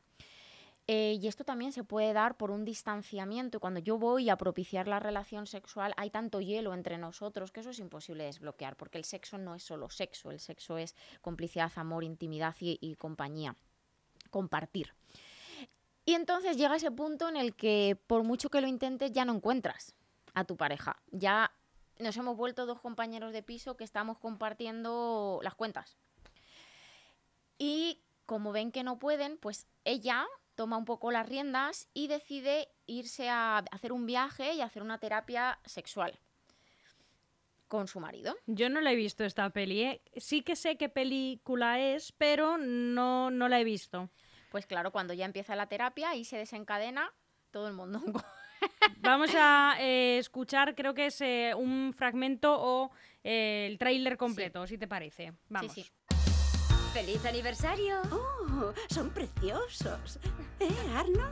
Eh, 0.89 1.19
y 1.21 1.27
esto 1.27 1.43
también 1.43 1.73
se 1.73 1.83
puede 1.83 2.13
dar 2.13 2.37
por 2.37 2.53
un 2.53 2.65
distanciamiento. 2.65 3.59
Cuando 3.59 3.81
yo 3.81 3.99
voy 3.99 4.31
a 4.31 4.37
propiciar 4.37 4.87
la 4.87 5.01
relación 5.01 5.49
sexual, 5.49 5.93
hay 5.97 6.11
tanto 6.11 6.41
hielo 6.41 6.75
entre 6.75 6.97
nosotros 6.97 7.51
que 7.51 7.61
eso 7.61 7.71
es 7.71 7.81
imposible 7.81 8.25
desbloquear, 8.25 8.77
porque 8.77 8.99
el 8.99 9.05
sexo 9.05 9.37
no 9.37 9.57
es 9.57 9.65
solo 9.65 9.91
sexo, 9.91 10.31
el 10.31 10.39
sexo 10.39 10.79
es 10.79 10.95
complicidad, 11.21 11.73
amor, 11.75 12.05
intimidad 12.05 12.55
y, 12.61 12.79
y 12.81 12.95
compañía, 12.95 13.57
compartir. 14.31 14.95
Y 16.05 16.15
entonces 16.15 16.57
llega 16.57 16.77
ese 16.77 16.93
punto 16.93 17.29
en 17.29 17.37
el 17.37 17.57
que 17.57 17.99
por 18.07 18.23
mucho 18.23 18.49
que 18.49 18.61
lo 18.61 18.69
intentes 18.69 19.11
ya 19.11 19.25
no 19.25 19.35
encuentras 19.35 19.97
a 20.35 20.45
tu 20.45 20.57
pareja. 20.57 21.03
Ya 21.11 21.51
nos 21.99 22.17
hemos 22.17 22.37
vuelto 22.37 22.67
dos 22.67 22.81
compañeros 22.81 23.33
de 23.33 23.43
piso 23.43 23.77
que 23.77 23.85
estamos 23.85 24.19
compartiendo 24.19 25.41
las 25.43 25.55
cuentas. 25.55 25.97
Y 27.59 28.03
como 28.27 28.53
ven 28.53 28.73
que 28.73 28.85
no 28.85 28.99
pueden, 28.99 29.39
pues 29.39 29.67
ella 29.85 30.27
toma 30.55 30.77
un 30.77 30.85
poco 30.85 31.11
las 31.11 31.29
riendas 31.29 31.89
y 31.95 32.09
decide 32.09 32.69
irse 32.87 33.29
a 33.29 33.59
hacer 33.71 33.93
un 33.93 34.07
viaje 34.07 34.55
y 34.55 34.61
hacer 34.61 34.83
una 34.83 34.99
terapia 34.99 35.61
sexual 35.65 36.19
con 37.69 37.89
su 37.89 38.01
marido. 38.01 38.37
Yo 38.47 38.69
no 38.69 38.81
la 38.81 38.93
he 38.93 38.97
visto 38.97 39.25
esta 39.25 39.51
peli, 39.51 39.83
¿eh? 39.83 40.03
Sí 40.17 40.43
que 40.43 40.57
sé 40.57 40.77
qué 40.77 40.89
película 40.89 41.81
es, 41.81 42.13
pero 42.13 42.59
no, 42.59 43.31
no 43.31 43.49
la 43.49 43.61
he 43.61 43.65
visto. 43.65 44.09
Pues 44.51 44.67
claro, 44.67 44.93
cuando 44.93 45.15
ya 45.15 45.25
empieza 45.25 45.57
la 45.57 45.69
terapia 45.69 46.15
y 46.15 46.25
se 46.25 46.37
desencadena 46.39 47.13
todo 47.51 47.69
el 47.69 47.75
mundo. 47.75 48.01
Vamos 49.01 49.31
a 49.35 49.77
eh, 49.81 50.19
escuchar, 50.19 50.75
creo 50.75 50.95
que 50.95 51.07
es 51.07 51.21
eh, 51.21 51.53
un 51.57 51.93
fragmento 51.97 52.57
o 52.59 52.91
eh, 53.23 53.67
el 53.71 53.79
tráiler 53.79 54.17
completo, 54.17 54.67
si 54.67 54.79
te 54.79 54.89
parece. 54.89 55.33
Vamos. 55.49 55.73
Sí, 55.73 55.83
sí. 55.83 55.91
¡Feliz 56.93 57.25
aniversario! 57.27 58.01
Oh, 58.11 58.73
son 58.89 59.11
preciosos. 59.11 60.19
¿Eh, 60.61 60.71
Arno? 60.95 61.31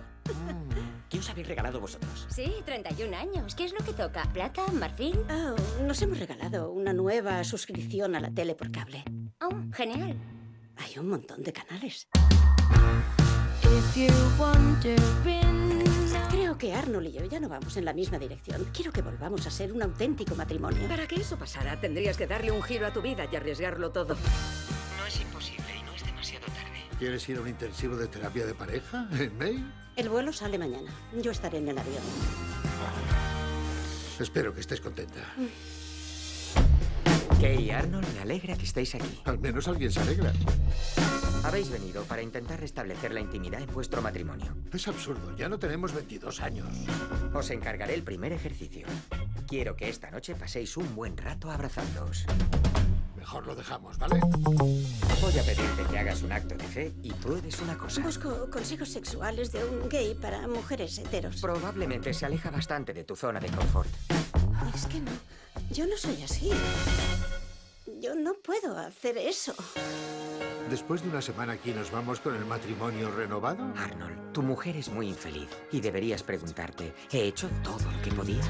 ¿Qué 1.08 1.18
os 1.18 1.30
habéis 1.30 1.48
regalado 1.48 1.80
vosotros? 1.80 2.26
Sí, 2.28 2.52
31 2.66 3.16
años. 3.16 3.54
¿Qué 3.54 3.64
es 3.64 3.72
lo 3.72 3.84
que 3.84 3.94
toca? 3.94 4.24
¿Plata? 4.32 4.66
¿Marfil? 4.72 5.18
Oh, 5.30 5.82
nos 5.82 6.02
hemos 6.02 6.18
regalado 6.18 6.70
una 6.70 6.92
nueva 6.92 7.42
suscripción 7.44 8.14
a 8.14 8.20
la 8.20 8.30
tele 8.30 8.54
por 8.54 8.70
cable. 8.70 9.04
Oh, 9.40 9.54
genial. 9.72 10.18
Hay 10.76 10.98
un 10.98 11.08
montón 11.08 11.42
de 11.42 11.52
canales. 11.52 12.08
Creo 16.30 16.58
que 16.58 16.72
Arnold 16.74 17.06
y 17.08 17.12
yo 17.12 17.24
ya 17.24 17.40
no 17.40 17.48
vamos 17.48 17.76
en 17.76 17.84
la 17.84 17.92
misma 17.92 18.18
dirección. 18.18 18.66
Quiero 18.72 18.92
que 18.92 19.02
volvamos 19.02 19.46
a 19.46 19.50
ser 19.50 19.72
un 19.72 19.82
auténtico 19.82 20.34
matrimonio. 20.34 20.88
Para 20.88 21.06
que 21.06 21.16
eso 21.16 21.36
pasara, 21.38 21.80
tendrías 21.80 22.16
que 22.16 22.26
darle 22.26 22.50
un 22.50 22.62
giro 22.62 22.86
a 22.86 22.92
tu 22.92 23.02
vida 23.02 23.26
y 23.30 23.36
arriesgarlo 23.36 23.90
todo. 23.92 24.16
No 24.98 25.06
es 25.06 25.20
imposible 25.20 25.64
y 25.78 25.82
no 25.84 25.92
es 25.94 26.04
demasiado 26.04 26.46
tarde. 26.46 26.82
¿Quieres 26.98 27.28
ir 27.28 27.38
a 27.38 27.40
un 27.40 27.48
intensivo 27.48 27.96
de 27.96 28.08
terapia 28.08 28.46
de 28.46 28.54
pareja 28.54 29.08
en 29.18 29.36
May? 29.38 29.64
El 29.96 30.08
vuelo 30.08 30.32
sale 30.32 30.58
mañana. 30.58 30.90
Yo 31.22 31.30
estaré 31.30 31.58
en 31.58 31.68
el 31.68 31.78
avión. 31.78 32.02
Espero 34.18 34.54
que 34.54 34.60
estés 34.60 34.80
contenta. 34.80 35.20
Kay 35.36 35.48
y 37.52 37.70
Arnold, 37.70 38.06
me 38.14 38.20
alegra 38.20 38.56
que 38.56 38.64
estéis 38.64 38.94
aquí. 38.94 39.20
Al 39.24 39.38
menos 39.38 39.68
alguien 39.68 39.90
se 39.90 40.00
alegra. 40.00 40.32
Habéis 41.44 41.68
venido 41.70 42.02
para 42.04 42.22
intentar 42.22 42.58
restablecer 42.58 43.12
la 43.12 43.20
intimidad 43.20 43.60
en 43.60 43.72
vuestro 43.72 44.00
matrimonio. 44.00 44.56
Es 44.72 44.88
absurdo, 44.88 45.36
ya 45.36 45.48
no 45.48 45.58
tenemos 45.58 45.92
22 45.92 46.40
años. 46.40 46.66
Os 47.34 47.50
encargaré 47.50 47.94
el 47.94 48.02
primer 48.02 48.32
ejercicio. 48.32 48.86
Quiero 49.46 49.76
que 49.76 49.90
esta 49.90 50.10
noche 50.10 50.34
paséis 50.34 50.76
un 50.78 50.94
buen 50.94 51.18
rato 51.18 51.50
abrazándoos. 51.50 52.24
Mejor 53.14 53.46
lo 53.46 53.54
dejamos, 53.54 53.98
¿vale? 53.98 54.20
Voy 54.20 55.38
a 55.38 55.42
pedirte 55.42 55.82
que 55.90 55.98
hagas 55.98 56.22
un 56.22 56.32
acto 56.32 56.56
de 56.56 56.64
fe 56.64 56.92
y 57.02 57.12
pruebes 57.12 57.60
una 57.60 57.76
cosa. 57.76 58.02
Busco 58.02 58.50
consejos 58.50 58.88
sexuales 58.88 59.52
de 59.52 59.64
un 59.64 59.88
gay 59.88 60.14
para 60.14 60.46
mujeres 60.48 60.98
heteros. 60.98 61.40
Probablemente 61.40 62.14
se 62.14 62.24
aleja 62.24 62.50
bastante 62.50 62.94
de 62.94 63.04
tu 63.04 63.16
zona 63.16 63.40
de 63.40 63.48
confort. 63.48 63.90
Es 64.74 64.86
que 64.86 65.00
no. 65.00 65.12
Yo 65.70 65.86
no 65.86 65.96
soy 65.96 66.22
así. 66.22 66.50
Yo 68.24 68.30
no 68.30 68.38
puedo 68.38 68.78
hacer 68.78 69.18
eso. 69.18 69.54
Después 70.70 71.02
de 71.02 71.10
una 71.10 71.20
semana 71.20 71.52
aquí 71.52 71.72
nos 71.72 71.90
vamos 71.90 72.20
con 72.20 72.34
el 72.34 72.46
matrimonio 72.46 73.10
renovado. 73.10 73.62
Arnold, 73.76 74.32
tu 74.32 74.40
mujer 74.40 74.78
es 74.78 74.88
muy 74.88 75.08
infeliz 75.08 75.50
y 75.70 75.82
deberías 75.82 76.22
preguntarte, 76.22 76.94
¿he 77.12 77.24
hecho 77.24 77.50
todo 77.62 77.90
lo 77.90 78.00
que 78.00 78.10
podía? 78.12 78.40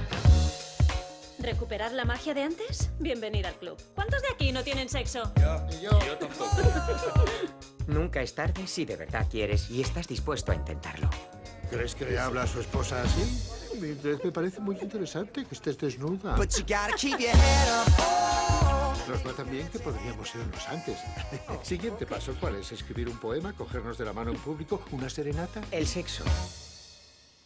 ¿Recuperar 1.40 1.90
la 1.90 2.04
magia 2.04 2.34
de 2.34 2.42
antes? 2.42 2.90
Bienvenida 3.00 3.48
al 3.48 3.56
club. 3.56 3.76
¿Cuántos 3.96 4.22
de 4.22 4.28
aquí 4.32 4.52
no 4.52 4.62
tienen 4.62 4.88
sexo? 4.88 5.32
Nunca 7.88 8.22
es 8.22 8.32
tarde 8.32 8.68
si 8.68 8.84
de 8.84 8.94
verdad 8.94 9.26
quieres 9.28 9.70
y 9.70 9.80
estás 9.80 10.06
dispuesto 10.06 10.52
a 10.52 10.54
intentarlo. 10.54 11.10
¿Crees 11.68 11.96
que 11.96 12.04
le 12.04 12.20
habla 12.20 12.42
a 12.42 12.46
su 12.46 12.60
esposa 12.60 13.02
así? 13.02 13.63
Me 13.80 14.30
parece 14.32 14.60
muy 14.60 14.76
interesante 14.80 15.44
que 15.44 15.54
estés 15.54 15.76
desnuda. 15.78 16.36
Nos 19.08 19.26
va 19.26 19.32
tan 19.36 19.50
bien 19.50 19.68
que 19.68 19.78
podríamos 19.78 20.34
irnos 20.34 20.68
antes. 20.68 20.98
Siguiente 21.62 22.06
paso, 22.06 22.34
¿cuál 22.40 22.56
es? 22.56 22.72
¿Escribir 22.72 23.08
un 23.08 23.18
poema? 23.18 23.52
¿Cogernos 23.52 23.98
de 23.98 24.04
la 24.04 24.12
mano 24.12 24.30
en 24.30 24.38
público? 24.38 24.82
¿Una 24.92 25.10
serenata? 25.10 25.60
El 25.70 25.86
sexo. 25.86 26.24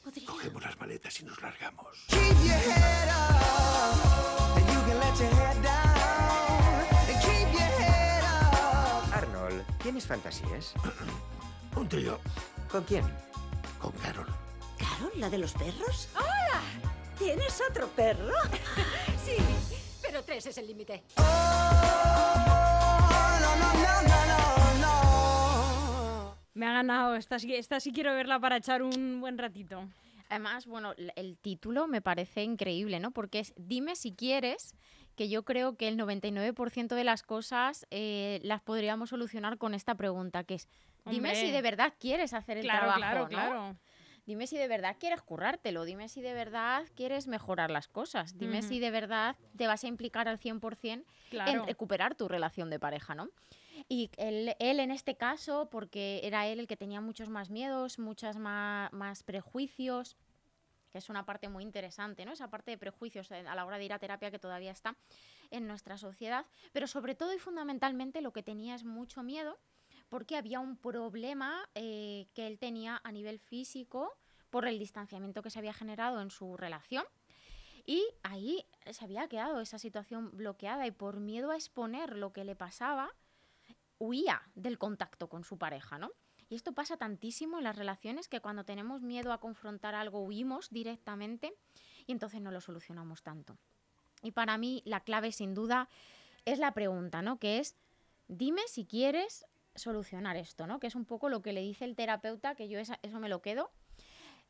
Podría. 0.05 0.27
Cogemos 0.27 0.63
las 0.63 0.79
maletas 0.79 1.21
y 1.21 1.25
nos 1.25 1.41
largamos. 1.43 2.07
Arnold, 9.13 9.65
¿tienes 9.83 10.07
fantasías? 10.07 10.75
Un 11.77 11.89
trío 11.89 12.19
¿Con 12.71 12.85
quién? 12.85 13.05
con 13.79 13.93
Carol. 13.93 14.28
¿Carol, 14.99 15.13
la 15.21 15.31
de 15.31 15.39
los 15.39 15.53
perros? 15.55 16.09
¿Tienes 17.19 17.61
otro 17.71 17.89
perro? 17.89 18.33
Sí, 19.25 19.35
pero 20.01 20.23
tres 20.23 20.47
es 20.47 20.57
el 20.57 20.67
límite. 20.69 21.03
Oh, 21.17 21.23
no, 23.41 23.57
no, 23.57 23.73
no, 23.75 24.03
no, 24.09 24.81
no, 24.81 24.81
no. 24.81 26.35
Me 26.55 26.67
ha 26.67 26.73
ganado. 26.73 27.15
Esta, 27.15 27.39
sí- 27.39 27.55
esta 27.55 27.79
sí 27.79 27.93
quiero 27.93 28.15
verla 28.15 28.41
para 28.41 28.57
echar 28.57 28.81
un 28.83 29.21
buen 29.21 29.37
ratito. 29.37 29.87
Además, 30.31 30.67
bueno, 30.67 30.95
el 31.17 31.37
título 31.37 31.89
me 31.89 32.01
parece 32.01 32.43
increíble, 32.43 33.01
¿no? 33.01 33.11
Porque 33.11 33.41
es 33.41 33.53
Dime 33.59 33.97
si 33.97 34.15
quieres, 34.15 34.75
que 35.15 35.29
yo 35.29 35.43
creo 35.45 35.77
que 35.77 35.89
el 35.89 35.99
99% 35.99 36.95
de 36.95 37.05
las 37.05 37.23
cosas 37.23 37.87
eh, 37.91 38.41
las 38.45 38.63
podríamos 38.63 39.11
solucionar 39.11 39.59
con 39.59 39.75
esta 39.75 39.95
pregunta, 39.95 40.45
que 40.45 40.55
es 40.55 40.69
Dime 41.05 41.35
si 41.35 41.51
de 41.51 41.61
verdad 41.63 41.93
quieres 41.99 42.33
hacer 42.33 42.57
el 42.59 42.65
Claro, 42.65 42.93
trabajo, 42.93 43.01
claro, 43.01 43.21
¿no? 43.25 43.29
claro. 43.29 43.77
Dime 44.29 44.47
si 44.47 44.59
de 44.59 44.69
verdad 44.69 44.95
quieres 45.01 45.23
currártelo, 45.23 45.87
dime 45.87 46.11
si 46.11 46.21
de 46.21 46.35
verdad 46.35 46.85
quieres 46.95 47.29
mejorar 47.29 47.71
las 47.71 47.89
cosas, 47.89 48.37
dime 48.37 48.61
si 48.61 48.79
de 48.79 48.91
verdad 48.91 49.37
te 49.57 49.67
vas 49.67 49.85
a 49.85 49.87
implicar 49.87 50.29
al 50.29 50.39
100% 50.39 51.07
Claro. 51.31 51.51
en 51.51 51.67
recuperar 51.67 52.15
tu 52.15 52.29
relación 52.29 52.69
de 52.69 52.79
pareja, 52.79 53.15
¿no? 53.15 53.31
Y 53.89 54.11
él, 54.19 54.55
él 54.59 54.81
en 54.81 54.91
este 54.91 55.17
caso, 55.17 55.71
porque 55.71 56.21
era 56.25 56.47
él 56.47 56.61
el 56.61 56.67
que 56.67 56.77
tenía 56.77 57.01
muchos 57.01 57.31
más 57.31 57.49
miedos, 57.49 57.99
muchas 57.99 58.37
más, 58.37 58.93
más 58.93 59.23
prejuicios, 59.23 60.19
que 60.91 60.99
es 60.99 61.09
una 61.09 61.25
parte 61.25 61.49
muy 61.49 61.63
interesante, 61.63 62.27
¿no? 62.27 62.33
Esa 62.33 62.51
parte 62.51 62.71
de 62.71 62.77
prejuicios 62.77 63.33
a 63.33 63.55
la 63.55 63.65
hora 63.65 63.79
de 63.79 63.87
ir 63.87 63.95
a 63.95 63.99
terapia 63.99 64.31
que 64.31 64.39
todavía 64.39 64.73
está 64.73 64.95
en 65.51 65.67
nuestra 65.67 65.97
sociedad, 65.97 66.45
pero 66.73 66.87
sobre 66.87 67.15
todo 67.15 67.33
y 67.33 67.39
fundamentalmente 67.39 68.21
lo 68.21 68.35
que 68.35 68.43
tenía 68.43 68.75
es 68.75 68.85
mucho 68.85 69.23
miedo 69.23 69.59
porque 70.09 70.37
había 70.37 70.61
un 70.61 70.77
problema 70.77 71.69
eh, 71.75 72.29
que 72.35 72.47
él 72.47 72.59
tenía 72.59 73.01
a 73.05 73.13
nivel 73.13 73.39
físico 73.39 74.17
por 74.51 74.67
el 74.67 74.79
distanciamiento 74.79 75.43
que 75.43 75.51
se 75.51 75.59
había 75.59 75.75
generado 75.75 76.21
en 76.21 76.31
su 76.31 76.57
relación. 76.57 77.05
Y 77.85 78.05
ahí 78.23 78.65
se 78.91 79.05
había 79.05 79.29
quedado 79.29 79.61
esa 79.61 79.79
situación 79.79 80.31
bloqueada 80.37 80.87
y 80.87 80.91
por 80.91 81.21
miedo 81.21 81.51
a 81.51 81.57
exponer 81.57 82.17
lo 82.17 82.33
que 82.33 82.45
le 82.45 82.55
pasaba, 82.55 83.15
huía 83.99 84.43
del 84.55 84.79
contacto 84.79 85.29
con 85.29 85.45
su 85.45 85.59
pareja, 85.59 85.99
¿no? 85.99 86.11
Y 86.51 86.55
esto 86.55 86.73
pasa 86.73 86.97
tantísimo 86.97 87.59
en 87.59 87.65
las 87.65 87.77
relaciones 87.77 88.29
que 88.29 88.41
cuando 88.41 88.65
tenemos 88.65 89.03
miedo 89.03 89.33
a 89.33 89.41
confrontar 89.41 89.95
algo 89.95 90.21
huimos 90.21 90.71
directamente 90.71 91.55
y 92.07 92.13
entonces 92.13 92.41
no 92.41 92.51
lo 92.51 92.61
solucionamos 92.61 93.23
tanto. 93.23 93.59
Y 94.23 94.33
para 94.33 94.57
mí 94.57 94.83
la 94.85 95.01
clave 95.01 95.33
sin 95.33 95.55
duda 95.55 95.89
es 96.47 96.59
la 96.59 96.73
pregunta, 96.73 97.21
¿no? 97.21 97.39
Que 97.39 97.59
es, 97.59 97.77
dime 98.29 98.63
si 98.67 98.87
quieres 98.87 99.45
solucionar 99.79 100.37
esto, 100.37 100.67
¿no? 100.67 100.79
Que 100.81 100.87
es 100.89 100.95
un 100.95 101.05
poco 101.05 101.29
lo 101.29 101.41
que 101.43 101.53
le 101.53 101.61
dice 101.63 101.85
el 101.85 101.95
terapeuta, 101.97 102.55
que 102.55 102.69
yo 102.69 102.79
esa- 102.79 102.99
eso 103.03 103.19
me 103.21 103.29
lo 103.29 103.41
quedo, 103.43 103.71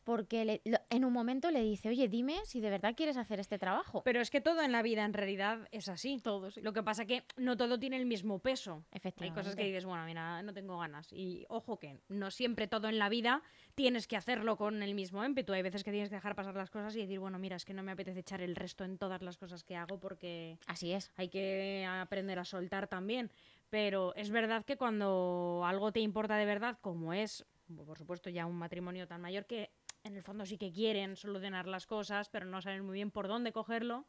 porque 0.05 0.47
le- 0.47 0.63
lo- 0.65 0.79
en 0.89 1.05
un 1.05 1.13
momento 1.13 1.51
le 1.51 1.61
dice, 1.61 1.91
oye, 1.91 2.09
dime 2.09 2.39
si 2.45 2.61
de 2.63 2.71
verdad 2.71 2.95
quieres 2.97 3.19
hacer 3.19 3.41
este 3.41 3.59
trabajo. 3.59 4.03
Pero 4.05 4.23
es 4.23 4.31
que 4.31 4.41
todo 4.41 4.63
en 4.63 4.73
la 4.73 4.81
vida 4.81 5.05
en 5.05 5.13
realidad 5.13 5.69
es 5.71 5.91
así. 5.91 6.19
Todo. 6.23 6.49
Lo 6.63 6.73
que 6.73 6.83
pasa 6.83 7.05
que 7.05 7.25
no 7.37 7.59
todo 7.59 7.79
tiene 7.79 7.99
el 7.99 8.07
mismo 8.07 8.39
peso. 8.39 8.85
Hay 8.91 8.97
Efectivamente. 8.99 9.39
cosas 9.41 9.55
que 9.55 9.65
dices, 9.65 9.85
bueno, 9.85 10.07
mira, 10.07 10.41
no 10.43 10.55
tengo 10.55 10.79
ganas. 10.79 11.13
Y 11.13 11.45
ojo 11.51 11.79
que 11.79 12.01
no 12.09 12.31
siempre 12.31 12.69
todo 12.69 12.89
en 12.89 12.99
la 12.99 13.11
vida 13.11 13.43
tienes 13.75 14.07
que 14.07 14.17
hacerlo 14.17 14.57
con 14.57 14.83
el 14.83 14.95
mismo 14.95 15.23
ímpetu. 15.23 15.53
Hay 15.53 15.61
veces 15.63 15.85
que 15.85 15.91
tienes 15.91 16.09
que 16.09 16.15
dejar 16.15 16.35
pasar 16.35 16.55
las 16.55 16.71
cosas 16.71 16.97
y 16.97 17.01
decir, 17.01 17.19
bueno, 17.19 17.39
mira, 17.39 17.57
es 17.57 17.67
que 17.67 17.75
no 17.75 17.83
me 17.83 17.93
apetece 17.93 18.21
echar 18.21 18.41
el 18.41 18.57
resto 18.57 18.85
en 18.85 18.97
todas 18.97 19.21
las 19.21 19.37
cosas 19.37 19.63
que 19.63 19.77
hago 19.77 20.01
porque 20.01 20.59
Así 20.69 20.91
es. 20.93 21.13
hay 21.17 21.29
que 21.29 21.85
aprender 21.87 22.39
a 22.39 22.47
soltar 22.47 22.87
también. 22.89 23.31
Pero 23.71 24.15
es 24.15 24.31
verdad 24.31 24.65
que 24.65 24.77
cuando 24.77 25.63
algo 25.67 25.93
te 25.93 26.01
importa 26.01 26.37
de 26.37 26.47
verdad, 26.47 26.79
como 26.81 27.13
es, 27.13 27.45
por 27.87 27.99
supuesto, 27.99 28.31
ya 28.31 28.47
un 28.47 28.57
matrimonio 28.57 29.07
tan 29.07 29.21
mayor 29.21 29.47
que 29.47 29.71
en 30.05 30.17
el 30.17 30.23
fondo 30.23 30.47
sí 30.47 30.57
que 30.57 30.73
quieren 30.73 31.17
solucionar 31.17 31.67
las 31.67 31.87
cosas, 31.87 32.31
pero 32.31 32.47
no 32.47 32.63
saben 32.63 32.85
muy 32.85 32.95
bien 32.95 33.11
por 33.11 33.29
dónde 33.29 33.53
cogerlo, 33.53 34.07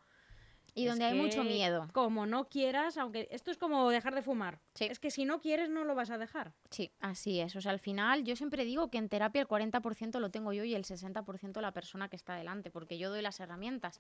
Y 0.76 0.86
donde 0.86 1.06
hay 1.06 1.18
mucho 1.18 1.44
miedo. 1.44 1.88
Como 1.94 2.26
no 2.26 2.48
quieras, 2.50 2.98
aunque 2.98 3.28
esto 3.32 3.52
es 3.52 3.58
como 3.58 3.90
dejar 3.90 4.16
de 4.16 4.22
fumar. 4.22 4.60
Sí. 4.76 4.86
Es 4.86 5.00
que 5.00 5.12
si 5.12 5.26
no 5.26 5.40
quieres, 5.40 5.70
no 5.70 5.84
lo 5.84 5.96
vas 5.96 6.10
a 6.10 6.18
dejar. 6.18 6.54
Sí, 6.70 6.92
así 7.00 7.40
es. 7.40 7.56
O 7.56 7.62
sea, 7.62 7.72
al 7.72 7.80
final 7.80 8.24
yo 8.24 8.36
siempre 8.36 8.66
digo 8.66 8.90
que 8.90 8.98
en 8.98 9.10
terapia 9.10 9.42
el 9.42 9.48
40% 9.48 10.20
lo 10.20 10.32
tengo 10.32 10.54
yo 10.54 10.64
y 10.64 10.76
el 10.76 10.86
60% 10.86 11.62
la 11.62 11.74
persona 11.74 12.10
que 12.10 12.16
está 12.16 12.36
delante, 12.36 12.72
porque 12.72 12.98
yo 12.98 13.10
doy 13.10 13.22
las 13.22 13.40
herramientas. 13.40 14.00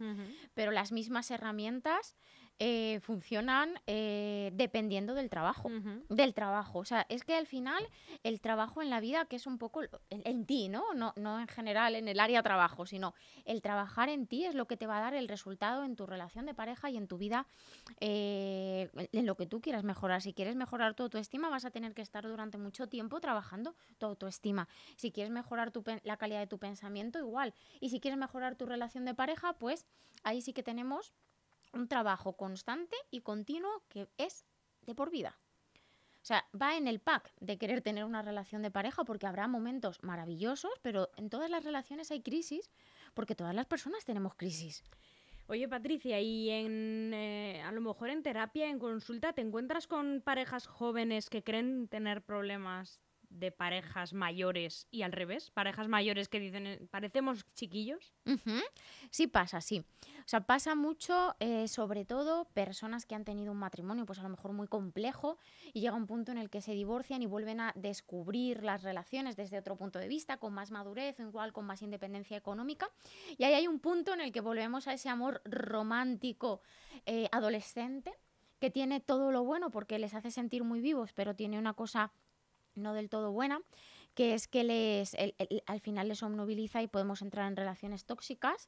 Pero 0.53 0.71
las 0.71 0.91
mismas 0.91 1.31
herramientas 1.31 2.15
eh, 2.59 2.99
funcionan 3.01 3.79
eh, 3.87 4.51
dependiendo 4.53 5.13
del 5.13 5.29
trabajo. 5.29 5.69
Del 6.09 6.33
trabajo. 6.33 6.79
O 6.79 6.85
sea, 6.85 7.05
es 7.09 7.23
que 7.23 7.35
al 7.35 7.47
final 7.47 7.83
el 8.23 8.41
trabajo 8.41 8.81
en 8.81 8.89
la 8.89 8.99
vida, 8.99 9.25
que 9.25 9.37
es 9.37 9.47
un 9.47 9.57
poco 9.57 9.81
en, 9.83 10.21
en 10.25 10.45
ti, 10.45 10.67
¿no? 10.67 10.93
¿no? 10.93 11.13
No 11.15 11.39
en 11.39 11.47
general 11.47 11.95
en 11.95 12.07
el 12.07 12.19
área 12.19 12.43
trabajo, 12.43 12.85
sino 12.85 13.13
el 13.45 13.61
trabajar 13.61 14.09
en 14.09 14.27
ti 14.27 14.45
es 14.45 14.55
lo 14.55 14.67
que 14.67 14.77
te 14.77 14.87
va 14.87 14.97
a 14.97 15.01
dar 15.01 15.13
el 15.13 15.27
resultado 15.27 15.83
en 15.83 15.95
tu 15.95 16.05
relación 16.05 16.45
de 16.45 16.53
pareja 16.53 16.89
y 16.89 16.97
en 16.97 17.07
tu 17.07 17.17
vida, 17.17 17.47
eh, 18.01 18.89
en 19.13 19.25
lo 19.25 19.35
que 19.35 19.45
tú 19.45 19.61
quieras 19.61 19.83
mejorar. 19.83 20.21
Si 20.21 20.33
quieres 20.33 20.55
mejorar 20.55 20.95
tu 20.95 21.03
autoestima, 21.03 21.49
vas 21.49 21.65
a 21.65 21.71
tener 21.71 21.93
que 21.93 22.01
estar 22.01 22.27
durante 22.27 22.57
mucho 22.57 22.87
tiempo 22.87 23.19
trabajando 23.21 23.75
tu 23.97 24.05
autoestima. 24.05 24.67
Si 24.97 25.11
quieres 25.11 25.31
mejorar 25.31 25.71
tu 25.71 25.83
la 26.03 26.17
calidad 26.17 26.39
de 26.39 26.47
tu 26.47 26.59
pensamiento, 26.59 27.19
igual. 27.19 27.53
Y 27.79 27.89
si 27.89 27.99
quieres 27.99 28.19
mejorar 28.19 28.55
tu 28.55 28.65
relación 28.65 29.05
de 29.05 29.15
pareja, 29.15 29.53
pues 29.53 29.85
ahí 30.23 30.41
sí 30.41 30.53
que 30.53 30.63
tenemos 30.63 31.13
un 31.73 31.87
trabajo 31.87 32.33
constante 32.33 32.95
y 33.11 33.21
continuo 33.21 33.83
que 33.89 34.07
es 34.17 34.45
de 34.81 34.95
por 34.95 35.09
vida. 35.09 35.37
O 36.21 36.25
sea, 36.29 36.45
va 36.59 36.75
en 36.75 36.87
el 36.87 36.99
pack 36.99 37.31
de 37.39 37.57
querer 37.57 37.81
tener 37.81 38.03
una 38.03 38.21
relación 38.21 38.61
de 38.61 38.71
pareja 38.71 39.03
porque 39.03 39.25
habrá 39.25 39.47
momentos 39.47 40.03
maravillosos, 40.03 40.71
pero 40.81 41.09
en 41.15 41.29
todas 41.29 41.49
las 41.49 41.63
relaciones 41.63 42.11
hay 42.11 42.21
crisis 42.21 42.69
porque 43.13 43.35
todas 43.35 43.55
las 43.55 43.65
personas 43.65 44.05
tenemos 44.05 44.35
crisis. 44.35 44.83
Oye, 45.47 45.67
Patricia, 45.67 46.19
y 46.21 46.49
en, 46.51 47.11
eh, 47.13 47.63
a 47.63 47.71
lo 47.71 47.81
mejor 47.81 48.09
en 48.09 48.21
terapia, 48.21 48.69
en 48.69 48.77
consulta, 48.77 49.33
¿te 49.33 49.41
encuentras 49.41 49.87
con 49.87 50.21
parejas 50.21 50.67
jóvenes 50.67 51.29
que 51.29 51.43
creen 51.43 51.87
tener 51.87 52.21
problemas 52.21 52.99
de 53.29 53.51
parejas 53.51 54.13
mayores 54.13 54.87
y 54.91 55.03
al 55.03 55.11
revés? 55.11 55.51
Parejas 55.51 55.87
mayores 55.87 56.29
que 56.29 56.39
dicen, 56.39 56.67
eh, 56.67 56.87
parecemos 56.91 57.45
chiquillos. 57.53 58.13
Sí 59.11 59.27
pasa, 59.27 59.61
sí. 59.61 59.83
O 60.19 60.27
sea, 60.29 60.41
pasa 60.41 60.75
mucho, 60.75 61.35
eh, 61.39 61.67
sobre 61.67 62.05
todo 62.05 62.45
personas 62.53 63.05
que 63.05 63.15
han 63.15 63.25
tenido 63.25 63.51
un 63.51 63.57
matrimonio, 63.57 64.05
pues 64.05 64.19
a 64.19 64.23
lo 64.23 64.29
mejor 64.29 64.53
muy 64.53 64.67
complejo, 64.67 65.37
y 65.73 65.81
llega 65.81 65.95
un 65.95 66.07
punto 66.07 66.31
en 66.31 66.37
el 66.37 66.49
que 66.49 66.61
se 66.61 66.73
divorcian 66.73 67.21
y 67.21 67.25
vuelven 67.25 67.59
a 67.59 67.73
descubrir 67.75 68.63
las 68.63 68.83
relaciones 68.83 69.35
desde 69.35 69.57
otro 69.57 69.75
punto 69.75 69.99
de 69.99 70.07
vista, 70.07 70.37
con 70.37 70.53
más 70.53 70.71
madurez, 70.71 71.19
igual 71.19 71.53
con 71.53 71.65
más 71.65 71.81
independencia 71.81 72.37
económica. 72.37 72.89
Y 73.37 73.43
ahí 73.43 73.53
hay 73.53 73.67
un 73.67 73.79
punto 73.79 74.13
en 74.13 74.21
el 74.21 74.31
que 74.31 74.41
volvemos 74.41 74.87
a 74.87 74.93
ese 74.93 75.09
amor 75.09 75.41
romántico 75.45 76.61
eh, 77.05 77.27
adolescente, 77.31 78.13
que 78.59 78.69
tiene 78.69 78.99
todo 78.99 79.31
lo 79.31 79.43
bueno 79.43 79.71
porque 79.71 79.99
les 79.99 80.13
hace 80.13 80.31
sentir 80.31 80.63
muy 80.63 80.81
vivos, 80.81 81.13
pero 81.13 81.35
tiene 81.35 81.57
una 81.57 81.73
cosa 81.73 82.11
no 82.79 82.93
del 82.93 83.09
todo 83.09 83.31
buena, 83.31 83.61
que 84.19 84.33
es 84.33 84.47
que 84.47 84.63
les, 84.63 85.15
al 85.65 85.79
final 85.79 86.09
les 86.09 86.23
obnubiliza 86.23 86.81
y 86.81 86.87
podemos 86.87 87.21
entrar 87.21 87.47
en 87.47 87.55
relaciones 87.55 88.03
tóxicas. 88.03 88.67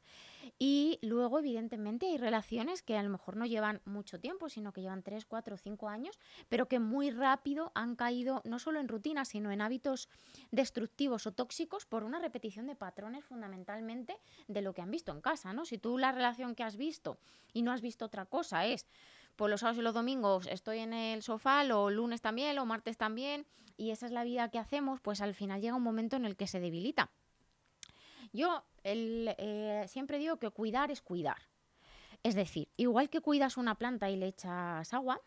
Y 0.59 0.97
luego, 1.01 1.39
evidentemente, 1.39 2.05
hay 2.07 2.17
relaciones 2.17 2.81
que 2.81 2.97
a 2.97 3.03
lo 3.03 3.09
mejor 3.09 3.35
no 3.35 3.45
llevan 3.45 3.81
mucho 3.83 4.19
tiempo, 4.19 4.47
sino 4.47 4.71
que 4.71 4.81
llevan 4.81 5.03
3, 5.03 5.25
4, 5.25 5.57
5 5.57 5.89
años, 5.89 6.19
pero 6.47 6.67
que 6.67 6.79
muy 6.79 7.11
rápido 7.11 7.71
han 7.75 7.95
caído 7.95 8.41
no 8.45 8.59
solo 8.59 8.79
en 8.79 8.87
rutinas, 8.87 9.27
sino 9.27 9.51
en 9.51 9.61
hábitos 9.61 10.07
destructivos 10.51 11.27
o 11.27 11.33
tóxicos 11.33 11.85
por 11.85 12.03
una 12.03 12.19
repetición 12.19 12.67
de 12.67 12.75
patrones 12.75 13.25
fundamentalmente 13.25 14.17
de 14.47 14.61
lo 14.61 14.73
que 14.73 14.81
han 14.81 14.91
visto 14.91 15.11
en 15.11 15.21
casa, 15.21 15.51
¿no? 15.51 15.65
Si 15.65 15.77
tú 15.77 15.97
la 15.97 16.11
relación 16.11 16.55
que 16.55 16.63
has 16.63 16.77
visto 16.77 17.17
y 17.51 17.61
no 17.61 17.71
has 17.71 17.81
visto 17.81 18.05
otra 18.05 18.25
cosa 18.25 18.65
es 18.65 18.87
pues 19.35 19.49
los 19.49 19.61
sábados 19.61 19.79
y 19.79 19.81
los 19.81 19.93
domingos 19.93 20.47
estoy 20.47 20.79
en 20.79 20.93
el 20.93 21.21
sofá, 21.23 21.63
o 21.73 21.89
lunes 21.89 22.21
también, 22.21 22.57
o 22.59 22.65
martes 22.65 22.97
también, 22.97 23.45
y 23.77 23.91
esa 23.91 24.05
es 24.05 24.11
la 24.11 24.23
vida 24.23 24.49
que 24.49 24.59
hacemos, 24.59 24.99
pues 25.01 25.21
al 25.21 25.33
final 25.33 25.61
llega 25.61 25.75
un 25.75 25.83
momento 25.83 26.15
en 26.15 26.25
el 26.25 26.35
que 26.35 26.47
se 26.47 26.59
debilita. 26.59 27.11
Yo 28.33 28.63
el, 28.83 29.33
eh, 29.37 29.85
siempre 29.87 30.19
digo 30.19 30.37
que 30.37 30.49
cuidar 30.49 30.91
es 30.91 31.01
cuidar. 31.01 31.37
Es 32.23 32.35
decir, 32.35 32.69
igual 32.77 33.09
que 33.09 33.21
cuidas 33.21 33.57
una 33.57 33.75
planta 33.75 34.09
y 34.09 34.15
le 34.15 34.27
echas 34.27 34.93
agua, 34.93 35.21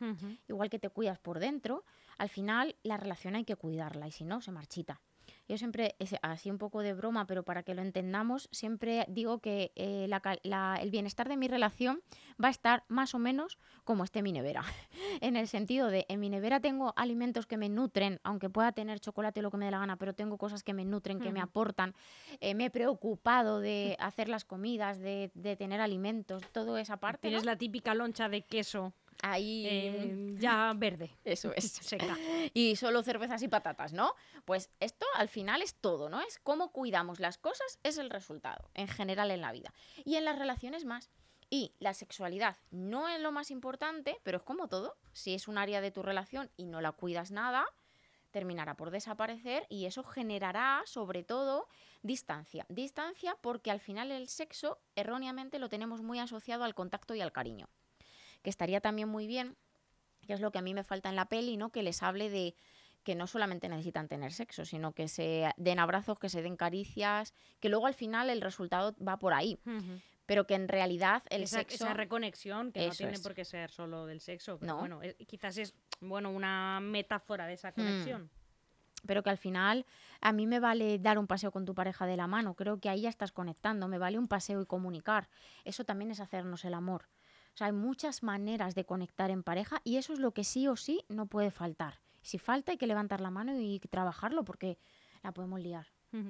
igual 0.48 0.70
que 0.70 0.78
te 0.78 0.90
cuidas 0.90 1.18
por 1.18 1.40
dentro, 1.40 1.84
al 2.18 2.28
final 2.28 2.76
la 2.84 2.96
relación 2.96 3.34
hay 3.34 3.44
que 3.44 3.56
cuidarla 3.56 4.06
y 4.06 4.12
si 4.12 4.24
no, 4.24 4.40
se 4.40 4.52
marchita. 4.52 5.00
Yo 5.46 5.58
siempre, 5.58 5.94
así 6.22 6.50
un 6.50 6.56
poco 6.58 6.80
de 6.80 6.94
broma, 6.94 7.26
pero 7.26 7.42
para 7.42 7.62
que 7.62 7.74
lo 7.74 7.82
entendamos, 7.82 8.48
siempre 8.50 9.04
digo 9.08 9.40
que 9.40 9.72
eh, 9.76 10.06
la 10.08 10.20
cal- 10.20 10.40
la- 10.42 10.78
el 10.80 10.90
bienestar 10.90 11.28
de 11.28 11.36
mi 11.36 11.48
relación 11.48 12.00
va 12.42 12.48
a 12.48 12.50
estar 12.50 12.84
más 12.88 13.14
o 13.14 13.18
menos 13.18 13.58
como 13.84 14.04
esté 14.04 14.22
mi 14.22 14.32
nevera. 14.32 14.62
en 15.20 15.36
el 15.36 15.46
sentido 15.48 15.88
de, 15.88 16.06
en 16.08 16.20
mi 16.20 16.30
nevera 16.30 16.60
tengo 16.60 16.94
alimentos 16.96 17.46
que 17.46 17.56
me 17.58 17.68
nutren, 17.68 18.20
aunque 18.22 18.48
pueda 18.48 18.72
tener 18.72 19.00
chocolate 19.00 19.40
o 19.40 19.42
lo 19.42 19.50
que 19.50 19.58
me 19.58 19.66
dé 19.66 19.70
la 19.70 19.78
gana, 19.80 19.96
pero 19.96 20.14
tengo 20.14 20.38
cosas 20.38 20.62
que 20.62 20.72
me 20.72 20.84
nutren, 20.84 21.20
que 21.20 21.30
me 21.30 21.40
aportan. 21.40 21.94
Eh, 22.40 22.54
me 22.54 22.66
he 22.66 22.70
preocupado 22.70 23.60
de 23.60 23.96
hacer 24.00 24.28
las 24.28 24.44
comidas, 24.44 24.98
de, 24.98 25.30
de 25.34 25.56
tener 25.56 25.80
alimentos, 25.80 26.42
toda 26.52 26.80
esa 26.80 26.96
parte. 26.96 27.28
Tienes 27.28 27.44
¿no? 27.44 27.52
la 27.52 27.58
típica 27.58 27.94
loncha 27.94 28.28
de 28.28 28.42
queso 28.42 28.92
Ahí. 29.26 29.66
eh, 29.66 30.34
ya 30.38 30.72
verde. 30.76 31.16
Eso 31.24 31.52
es. 31.54 31.64
Seca. 31.82 32.16
y 32.52 32.76
solo 32.76 33.02
cervezas 33.02 33.42
y 33.42 33.48
patatas, 33.48 33.92
¿no? 33.92 34.14
Pues 34.44 34.70
esto 34.80 35.06
al 35.14 35.28
final 35.28 35.62
es 35.62 35.74
todo, 35.74 36.10
¿no? 36.10 36.20
Es 36.20 36.38
cómo 36.38 36.72
cuidamos 36.72 37.20
las 37.20 37.38
cosas, 37.38 37.78
es 37.82 37.96
el 37.96 38.10
resultado, 38.10 38.70
en 38.74 38.88
general 38.88 39.30
en 39.30 39.40
la 39.40 39.52
vida. 39.52 39.72
Y 40.04 40.16
en 40.16 40.24
las 40.24 40.38
relaciones 40.38 40.84
más. 40.84 41.10
Y 41.48 41.72
la 41.78 41.94
sexualidad 41.94 42.56
no 42.70 43.08
es 43.08 43.20
lo 43.20 43.32
más 43.32 43.50
importante, 43.50 44.18
pero 44.24 44.38
es 44.38 44.42
como 44.42 44.68
todo. 44.68 44.96
Si 45.12 45.34
es 45.34 45.48
un 45.48 45.56
área 45.56 45.80
de 45.80 45.90
tu 45.90 46.02
relación 46.02 46.50
y 46.56 46.66
no 46.66 46.80
la 46.80 46.92
cuidas 46.92 47.30
nada, 47.30 47.64
terminará 48.30 48.76
por 48.76 48.90
desaparecer 48.90 49.64
y 49.70 49.86
eso 49.86 50.02
generará, 50.02 50.82
sobre 50.84 51.22
todo, 51.22 51.68
distancia. 52.02 52.66
Distancia 52.68 53.36
porque 53.40 53.70
al 53.70 53.80
final 53.80 54.10
el 54.10 54.28
sexo 54.28 54.78
erróneamente 54.96 55.58
lo 55.58 55.68
tenemos 55.68 56.02
muy 56.02 56.18
asociado 56.18 56.64
al 56.64 56.74
contacto 56.74 57.14
y 57.14 57.20
al 57.20 57.32
cariño. 57.32 57.68
Que 58.44 58.50
estaría 58.50 58.80
también 58.80 59.08
muy 59.08 59.26
bien 59.26 59.56
que 60.26 60.32
es 60.32 60.40
lo 60.40 60.50
que 60.52 60.58
a 60.58 60.62
mí 60.62 60.72
me 60.72 60.84
falta 60.84 61.10
en 61.10 61.16
la 61.16 61.26
peli, 61.26 61.58
¿no? 61.58 61.68
Que 61.70 61.82
les 61.82 62.02
hable 62.02 62.30
de 62.30 62.54
que 63.02 63.14
no 63.14 63.26
solamente 63.26 63.68
necesitan 63.68 64.08
tener 64.08 64.32
sexo, 64.32 64.64
sino 64.64 64.92
que 64.92 65.06
se 65.08 65.50
den 65.58 65.78
abrazos, 65.78 66.18
que 66.18 66.30
se 66.30 66.40
den 66.40 66.56
caricias, 66.56 67.34
que 67.60 67.68
luego 67.68 67.86
al 67.86 67.92
final 67.92 68.30
el 68.30 68.40
resultado 68.40 68.94
va 69.06 69.18
por 69.18 69.34
ahí, 69.34 69.58
pero 70.24 70.46
que 70.46 70.54
en 70.54 70.68
realidad 70.68 71.22
el 71.28 71.42
esa, 71.42 71.58
sexo... 71.58 71.74
esa 71.84 71.92
reconexión 71.92 72.72
que 72.72 72.86
no 72.86 72.94
tiene 72.94 73.12
es. 73.12 73.20
por 73.20 73.34
qué 73.34 73.44
ser 73.44 73.70
solo 73.70 74.06
del 74.06 74.22
sexo. 74.22 74.58
Pero 74.58 74.72
No. 74.72 74.78
bueno, 74.80 75.02
es- 75.02 75.14
quizás 75.26 75.58
es 75.58 75.74
bueno 76.00 76.30
una 76.30 76.80
metáfora 76.80 77.46
de 77.46 77.52
esa 77.54 77.70
Hmm. 77.72 77.74
conexión. 77.74 78.30
pero 79.06 79.22
que 79.22 79.28
al 79.28 79.36
final 79.36 79.84
a 80.22 80.32
mí 80.32 80.46
me 80.46 80.58
vale 80.60 80.98
dar 80.98 81.18
un 81.18 81.26
paseo 81.26 81.50
con 81.52 81.66
tu 81.66 81.74
pareja 81.74 82.06
de 82.06 82.16
la 82.16 82.26
mano, 82.26 82.54
creo 82.54 82.80
que 82.80 82.88
ahí 82.88 83.02
ya 83.02 83.10
estás 83.10 83.32
conectando, 83.32 83.86
me 83.88 83.98
vale 83.98 84.16
un 84.18 84.28
paseo 84.28 84.62
y 84.62 84.64
comunicar, 84.64 85.28
eso 85.66 85.84
también 85.84 86.10
es 86.10 86.20
hacernos 86.20 86.64
el 86.64 86.72
amor. 86.72 87.10
O 87.54 87.56
sea, 87.56 87.68
hay 87.68 87.72
muchas 87.72 88.22
maneras 88.22 88.74
de 88.74 88.84
conectar 88.84 89.30
en 89.30 89.42
pareja 89.42 89.80
y 89.84 89.96
eso 89.96 90.12
es 90.12 90.18
lo 90.18 90.32
que 90.32 90.42
sí 90.42 90.66
o 90.66 90.76
sí 90.76 91.04
no 91.08 91.26
puede 91.26 91.50
faltar. 91.50 92.00
Si 92.20 92.38
falta 92.38 92.72
hay 92.72 92.78
que 92.78 92.86
levantar 92.86 93.20
la 93.20 93.30
mano 93.30 93.58
y 93.60 93.78
trabajarlo 93.90 94.44
porque 94.44 94.78
la 95.22 95.32
podemos 95.32 95.60
liar. 95.60 95.86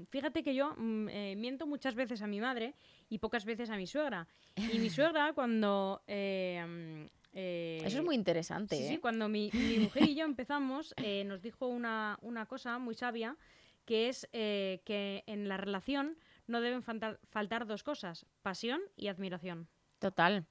Fíjate 0.08 0.42
que 0.42 0.54
yo 0.54 0.74
mm, 0.76 1.08
eh, 1.10 1.36
miento 1.36 1.66
muchas 1.66 1.94
veces 1.94 2.22
a 2.22 2.26
mi 2.26 2.40
madre 2.40 2.74
y 3.10 3.18
pocas 3.18 3.44
veces 3.44 3.68
a 3.68 3.76
mi 3.76 3.86
suegra. 3.86 4.26
Y 4.56 4.78
mi 4.78 4.88
suegra 4.88 5.32
cuando... 5.34 6.02
eh, 6.06 6.64
mm, 6.66 7.06
eh, 7.34 7.82
Eso 7.84 7.98
es 7.98 8.04
muy 8.04 8.14
interesante. 8.14 8.76
Sí, 8.76 8.88
sí, 8.88 8.94
¿eh? 8.94 9.00
cuando 9.00 9.28
mi, 9.28 9.50
mi 9.52 9.78
mujer 9.78 10.04
y 10.04 10.14
yo 10.14 10.24
empezamos, 10.24 10.94
eh, 10.98 11.24
nos 11.24 11.42
dijo 11.42 11.66
una, 11.66 12.18
una 12.22 12.46
cosa 12.46 12.78
muy 12.78 12.94
sabia, 12.94 13.36
que 13.84 14.08
es 14.08 14.26
que 14.32 15.24
en 15.26 15.48
la 15.48 15.58
relación 15.58 16.16
no 16.46 16.60
deben 16.60 16.82
faltar, 16.82 17.20
faltar 17.28 17.66
dos 17.66 17.82
cosas, 17.82 18.24
pasión 18.42 18.80
y 18.96 19.08
admiración. 19.08 19.68
Total. 19.98 20.46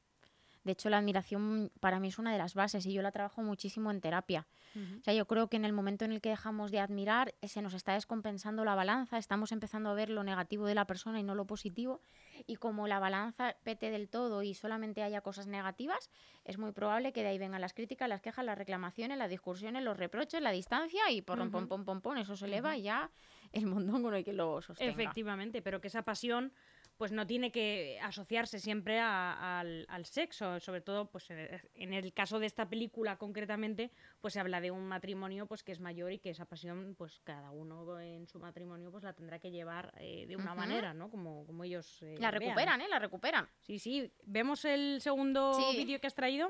De 0.64 0.72
hecho, 0.72 0.90
la 0.90 0.98
admiración 0.98 1.72
para 1.80 2.00
mí 2.00 2.08
es 2.08 2.20
una 2.20 2.32
de 2.32 2.38
las 2.38 2.54
bases 2.54 2.86
y 2.86 2.94
yo 2.94 3.02
la 3.02 3.12
trabajo 3.12 3.42
muchísimo 3.42 3.92
en 3.92 4.02
terapia. 4.02 4.48
O 4.76 5.04
sea, 5.04 5.14
yo 5.14 5.28
creo 5.28 5.50
que 5.50 5.58
en 5.58 5.66
el 5.66 5.74
momento 5.74 6.04
en 6.04 6.14
el 6.14 6.22
que 6.22 6.30
dejamos 6.30 6.72
de 6.72 6.80
admirar, 6.80 7.36
eh, 7.42 7.48
se 7.48 7.62
nos 7.62 7.76
está 7.76 7.94
descompensando 7.94 8.66
la 8.66 8.74
balanza, 8.74 9.18
estamos 9.20 9.52
empezando 9.52 9.90
a 9.90 9.94
ver 9.94 10.10
lo 10.10 10.24
negativo 10.24 10.66
de 10.66 10.74
la 10.74 10.86
persona 10.86 11.20
y 11.20 11.24
no 11.24 11.36
lo 11.36 11.46
positivo. 11.46 12.02
Y 12.48 12.56
como 12.56 12.88
la 12.88 12.98
balanza 13.00 13.56
pete 13.64 13.92
del 13.92 14.10
todo 14.10 14.42
y 14.42 14.56
solamente 14.56 15.04
haya 15.04 15.22
cosas 15.22 15.46
negativas, 15.46 16.10
es 16.44 16.58
muy 16.58 16.72
probable 16.72 17.14
que 17.14 17.22
de 17.22 17.30
ahí 17.30 17.38
vengan 17.38 17.62
las 17.62 17.74
críticas, 17.74 18.10
las 18.10 18.22
quejas, 18.22 18.44
las 18.46 18.58
reclamaciones, 18.58 19.18
las 19.18 19.30
discusiones, 19.30 19.84
los 19.84 19.98
reproches, 19.98 20.42
la 20.42 20.52
distancia 20.52 21.12
y 21.12 21.22
por 21.22 21.38
pom, 21.38 21.50
Ujú. 21.50 21.68
pom, 21.68 21.86
pom, 21.86 22.02
pom, 22.02 22.18
eso 22.18 22.36
se 22.36 22.46
eleva 22.46 22.76
y 22.76 22.84
ya 22.84 23.12
el 23.52 23.68
mondongo 23.68 24.10
no 24.10 24.16
hay 24.16 24.24
que 24.24 24.34
lo 24.34 24.62
sostenga. 24.62 24.92
Efectivamente, 24.92 25.62
pero 25.62 25.82
que 25.82 25.90
esa 25.90 26.02
pasión 26.02 26.52
pues 26.98 27.12
no 27.12 27.26
tiene 27.26 27.52
que 27.52 28.00
asociarse 28.02 28.60
siempre 28.60 29.00
a- 29.00 29.60
al, 29.60 29.86
al 29.90 30.06
sexo. 30.06 30.60
Sobre 30.60 30.82
todo, 30.82 31.10
pues 31.10 31.30
en 31.32 31.94
el, 31.94 32.14
caso 32.14 32.40
de 32.40 32.46
esta 32.46 32.70
película 32.70 33.18
concretamente, 33.18 33.92
pues 34.22 34.34
se 34.36 34.40
habla 34.40 34.62
de 34.62 34.72
un 34.72 34.86
matrimonio 34.88 35.46
pues 35.48 35.64
que 35.64 35.72
es 35.72 35.80
mayor 35.80 36.12
y 36.12 36.20
que 36.20 36.30
esa 36.30 36.46
pasión, 36.46 36.96
pues 36.98 37.20
cada 37.24 37.52
uno 37.52 38.00
en 38.00 38.28
su 38.28 38.40
matrimonio 38.40 38.92
pues 38.92 39.04
la 39.04 39.14
tendrá 39.14 39.40
que 39.40 39.52
llevar 39.52 39.94
eh, 40.00 40.26
de 40.28 40.36
una 40.36 40.54
manera, 40.56 40.94
¿no? 40.94 41.10
Como, 41.10 41.46
como 41.46 41.64
ellos 41.64 42.02
eh, 42.04 42.16
La 42.20 42.32
vean. 42.32 42.42
recuperan, 42.42 42.82
¿eh? 42.82 42.88
La 42.90 43.00
recuperan. 43.00 43.50
Sí, 43.60 43.80
sí. 43.80 44.12
¿Vemos 44.26 44.64
el 44.66 45.02
segundo 45.02 45.54
Sí. 45.54 45.78
vídeo 45.78 46.00
que 46.00 46.08
has 46.08 46.16
traído? 46.16 46.50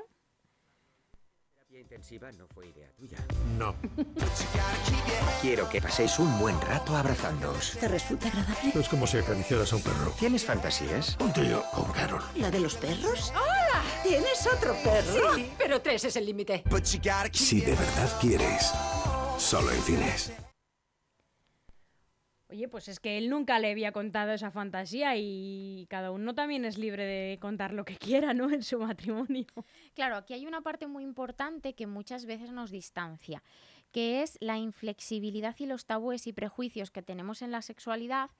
Terapia 1.74 1.80
intensiva 1.80 2.32
no 2.32 2.46
fue 2.48 2.68
idea 2.68 2.88
tuya. 2.96 3.18
No. 3.58 3.74
Quiero 5.40 5.68
que 5.68 5.80
paséis 5.80 6.18
un 6.18 6.38
buen 6.38 6.60
rato 6.60 6.96
abrazándoos. 6.96 7.76
¿Te 7.78 7.88
resulta 7.88 8.28
agradable? 8.28 8.72
Es 8.80 8.88
como 8.88 9.06
si 9.06 9.18
acariciaras 9.18 9.72
a 9.72 9.76
un 9.76 9.82
perro. 9.82 10.12
¿Tienes 10.18 10.44
fantasías? 10.44 11.16
Un 11.20 11.32
tío 11.32 11.64
con 11.72 11.90
Carol. 11.92 12.22
¿La 12.36 12.50
de 12.50 12.60
los 12.60 12.76
perros? 12.76 13.32
¿Tienes 14.02 14.46
otro 14.46 14.74
perro? 14.84 15.32
Pero 15.58 15.80
tres 15.80 16.04
es 16.04 16.16
el 16.16 16.26
límite. 16.26 16.64
Si 17.32 17.60
de 17.60 17.74
verdad 17.74 18.18
quieres, 18.20 18.72
solo 19.38 19.70
en 19.72 19.82
cines. 19.82 20.32
Oye, 22.54 22.68
pues 22.68 22.86
es 22.86 23.00
que 23.00 23.18
él 23.18 23.30
nunca 23.30 23.58
le 23.58 23.72
había 23.72 23.90
contado 23.90 24.30
esa 24.30 24.52
fantasía 24.52 25.16
y 25.16 25.88
cada 25.90 26.12
uno 26.12 26.36
también 26.36 26.64
es 26.64 26.78
libre 26.78 27.04
de 27.04 27.36
contar 27.40 27.72
lo 27.72 27.84
que 27.84 27.96
quiera, 27.96 28.32
¿no? 28.32 28.48
En 28.54 28.62
su 28.62 28.78
matrimonio. 28.78 29.46
Claro, 29.94 30.14
aquí 30.14 30.34
hay 30.34 30.46
una 30.46 30.60
parte 30.60 30.86
muy 30.86 31.02
importante 31.02 31.72
que 31.72 31.88
muchas 31.88 32.26
veces 32.26 32.52
nos 32.52 32.70
distancia, 32.70 33.42
que 33.90 34.22
es 34.22 34.38
la 34.40 34.56
inflexibilidad 34.56 35.56
y 35.58 35.66
los 35.66 35.84
tabúes 35.84 36.28
y 36.28 36.32
prejuicios 36.32 36.92
que 36.92 37.02
tenemos 37.02 37.42
en 37.42 37.50
la 37.50 37.60
sexualidad 37.60 38.30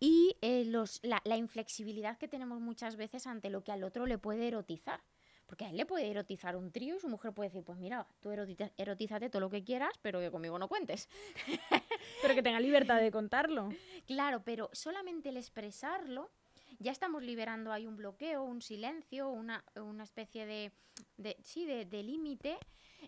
y 0.00 0.38
eh, 0.40 0.64
los, 0.64 0.98
la, 1.02 1.20
la 1.24 1.36
inflexibilidad 1.36 2.16
que 2.16 2.28
tenemos 2.28 2.62
muchas 2.62 2.96
veces 2.96 3.26
ante 3.26 3.50
lo 3.50 3.62
que 3.62 3.72
al 3.72 3.84
otro 3.84 4.06
le 4.06 4.16
puede 4.16 4.48
erotizar. 4.48 5.02
Porque 5.48 5.64
a 5.64 5.70
él 5.70 5.76
le 5.78 5.86
puede 5.86 6.08
erotizar 6.10 6.56
un 6.56 6.70
trío 6.70 6.94
y 6.96 7.00
su 7.00 7.08
mujer 7.08 7.32
puede 7.32 7.48
decir, 7.48 7.64
pues 7.64 7.78
mira, 7.78 8.06
tú 8.20 8.28
erotiza- 8.30 8.70
erotízate 8.76 9.30
todo 9.30 9.40
lo 9.40 9.48
que 9.48 9.64
quieras, 9.64 9.90
pero 10.02 10.20
que 10.20 10.30
conmigo 10.30 10.58
no 10.58 10.68
cuentes. 10.68 11.08
Pero 12.22 12.34
que 12.34 12.42
tenga 12.42 12.60
libertad 12.60 13.00
de 13.00 13.10
contarlo. 13.10 13.68
Claro, 14.06 14.42
pero 14.44 14.70
solamente 14.72 15.28
el 15.30 15.36
expresarlo, 15.36 16.30
ya 16.78 16.92
estamos 16.92 17.22
liberando 17.22 17.72
ahí 17.72 17.86
un 17.86 17.96
bloqueo, 17.96 18.42
un 18.42 18.60
silencio, 18.62 19.28
una, 19.28 19.64
una 19.76 20.04
especie 20.04 20.44
de, 20.46 20.72
de- 21.16 21.36
sí, 21.44 21.64
de, 21.66 21.84
de 21.84 22.02
límite, 22.02 22.58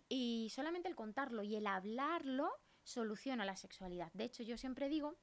y 0.08 0.48
solamente 0.54 0.88
el 0.88 0.94
contarlo 0.96 1.42
y 1.42 1.56
el 1.56 1.66
hablarlo 1.66 2.50
soluciona 2.84 3.44
la 3.44 3.56
sexualidad. 3.56 4.10
De 4.14 4.24
hecho, 4.24 4.42
yo 4.42 4.56
siempre 4.56 4.88
digo 4.88 5.16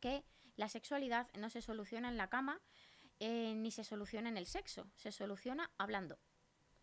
que 0.00 0.24
la 0.56 0.68
sexualidad 0.68 1.28
no 1.38 1.50
se 1.50 1.60
soluciona 1.62 2.08
en 2.08 2.16
la 2.16 2.28
cama 2.28 2.60
eh, 3.20 3.54
ni 3.56 3.70
se 3.70 3.84
soluciona 3.84 4.28
en 4.28 4.36
el 4.36 4.46
sexo, 4.46 4.86
se 4.96 5.10
soluciona 5.12 5.70
hablando. 5.78 6.18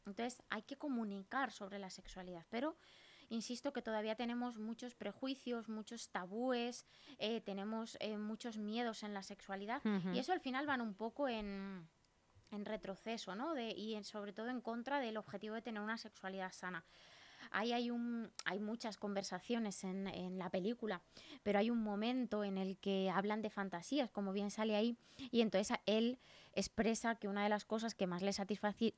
Entonces 0.06 0.44
hay 0.50 0.62
que 0.63 0.78
comunicar 0.78 1.52
sobre 1.52 1.80
la 1.80 1.89
sexualidad, 1.89 2.46
pero 2.50 2.78
insisto 3.30 3.74
que 3.74 3.82
todavía 3.82 4.15
tenemos 4.15 4.60
muchos 4.60 4.94
prejuicios, 4.94 5.68
muchos 5.68 6.10
tabúes, 6.12 6.86
eh, 7.18 7.41
tenemos 7.41 7.98
eh, 8.00 8.18
muchos 8.18 8.58
miedos 8.58 9.02
en 9.04 9.13
la 9.13 9.24
sexualidad 9.24 9.82
y 10.15 10.20
eso 10.20 10.32
al 10.32 10.39
final 10.41 10.68
van 10.68 10.82
un 10.82 10.94
poco 10.94 11.28
en, 11.28 11.89
en 12.52 12.65
retroceso, 12.65 13.34
¿no? 13.36 13.54
De- 13.56 13.72
y 13.72 13.96
en- 13.96 14.04
sobre 14.04 14.32
todo 14.32 14.50
en 14.50 14.62
contra 14.62 15.00
del 15.00 15.18
objetivo 15.18 15.56
de 15.56 15.63
tener 15.63 15.82
una 15.82 15.98
sexualidad 15.98 16.52
sana. 16.52 16.86
Ahí 17.52 17.74
hay, 17.74 17.90
un, 17.92 18.32
hay 18.46 18.60
muchas 18.60 18.98
conversaciones 18.98 19.84
en, 19.84 20.08
en 20.08 20.38
la 20.38 20.50
película, 20.50 21.02
pero 21.44 21.60
hay 21.60 21.70
un 21.70 21.82
momento 21.84 22.44
en 22.44 22.58
el 22.58 22.78
que 22.78 23.10
hablan 23.10 23.42
de 23.42 23.50
fantasías, 23.50 24.10
como 24.12 24.34
bien 24.34 24.52
sale 24.52 24.76
ahí, 24.76 24.98
y 25.32 25.42
entonces 25.42 25.78
él 25.86 26.20
expresa 26.54 27.16
que 27.16 27.28
una 27.28 27.44
de 27.44 27.50
las 27.50 27.66
cosas 27.66 27.96
que 27.96 28.08
más 28.08 28.22
le, 28.22 28.32